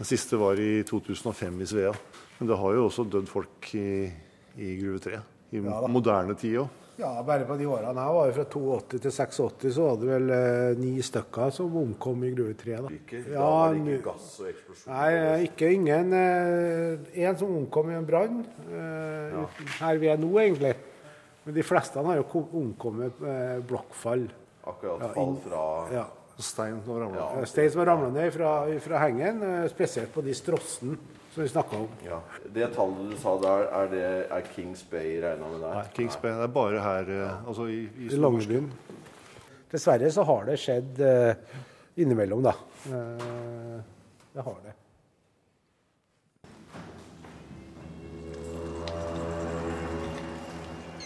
Den 0.00 0.08
siste 0.10 0.40
var 0.40 0.58
i 0.58 0.82
2005 0.86 1.62
i 1.62 1.68
Svea. 1.70 1.92
Men 2.40 2.50
det 2.50 2.58
har 2.58 2.74
jo 2.74 2.88
også 2.88 3.06
dødd 3.06 3.30
folk 3.30 3.70
i, 3.78 4.10
i 4.58 4.72
Gruve 4.80 4.98
3. 5.06 5.22
I 5.54 5.62
Ja 5.62 5.78
moderne 5.86 6.34
tid 6.34 6.58
òg. 6.64 6.85
Ja, 6.96 7.10
bare 7.26 7.44
på 7.44 7.58
de 7.60 7.66
årene 7.68 8.00
her 8.00 8.14
var 8.16 8.30
det 8.30 8.34
fra 8.38 8.44
82 8.48 9.00
til 9.04 9.12
86, 9.12 9.66
så 9.76 9.84
var 9.84 9.98
det 10.00 10.06
vel 10.08 10.30
eh, 10.32 10.78
ni 10.80 10.94
stykker 11.04 11.50
som 11.52 11.74
omkom 11.76 12.22
i 12.24 12.30
Gruve 12.32 12.54
3. 12.56 12.78
Da. 12.86 12.92
Da 13.34 13.42
var 13.44 13.74
det 13.76 13.82
ikke 13.98 14.06
gass 14.06 14.28
og 14.40 14.48
eksplosjon? 14.48 14.94
Nei, 14.94 15.44
ikke 15.50 15.70
ingen. 15.76 16.14
eh, 16.16 17.20
En 17.26 17.36
som 17.36 17.52
omkom 17.58 17.90
i 17.92 17.98
en 17.98 18.08
brann, 18.08 18.38
eh, 18.70 19.60
her 19.82 20.00
vi 20.00 20.08
er 20.08 20.16
nå 20.22 20.32
egentlig. 20.40 20.72
Men 21.44 21.54
de 21.54 21.62
fleste 21.62 22.02
har 22.02 22.16
jo 22.22 22.46
omkommet 22.62 23.20
eh, 23.22 23.58
blokkfall. 23.68 24.24
Akkurat 24.66 25.04
Ja, 25.04 25.12
fall 25.14 25.36
fra 25.44 25.66
Ja. 25.92 26.06
Stein 26.36 26.80
som 26.84 26.96
ramla. 26.98 28.08
Ja. 28.08 28.10
Ned 28.12 28.32
fra, 28.34 28.50
fra 28.88 28.98
hengen, 29.04 29.42
eh, 29.42 29.68
spesielt 29.68 30.12
på 30.12 30.24
de 30.24 30.34
strossene 30.36 30.96
som 31.36 31.42
vi 31.42 31.48
snakka 31.52 31.76
om. 31.76 31.88
ja. 32.04 32.20
Det 32.48 32.66
tallet 32.72 33.10
du 33.10 33.16
sa 33.20 33.34
der, 33.42 33.66
er, 33.68 33.88
det, 33.92 34.04
er 34.32 34.46
Kings 34.54 34.80
Bay 34.88 35.18
regna 35.20 35.50
med 35.52 35.60
der? 35.60 35.74
Nei, 35.74 35.82
Kings 35.92 36.16
Bay. 36.22 36.32
Det 36.32 36.46
er 36.46 36.52
bare 36.54 36.80
her 36.80 37.10
Ja. 37.12 37.26
altså 37.46 37.66
i, 37.68 37.82
i 38.00 38.06
I 38.08 38.16
Langebyen. 38.16 38.70
Dessverre 39.72 40.08
så 40.14 40.24
har 40.24 40.46
det 40.48 40.56
skjedd 40.62 41.02
eh, 41.04 41.34
innimellom, 42.00 42.40
da. 42.46 42.54
Eh, 42.88 43.76
det 44.32 44.46
har 44.48 44.56
det. 44.64 44.72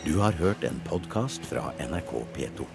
Du 0.05 0.19
har 0.19 0.33
hørt 0.33 0.63
en 0.65 0.81
podkast 0.87 1.43
fra 1.47 1.73
NRK 1.83 2.13
P2. 2.37 2.67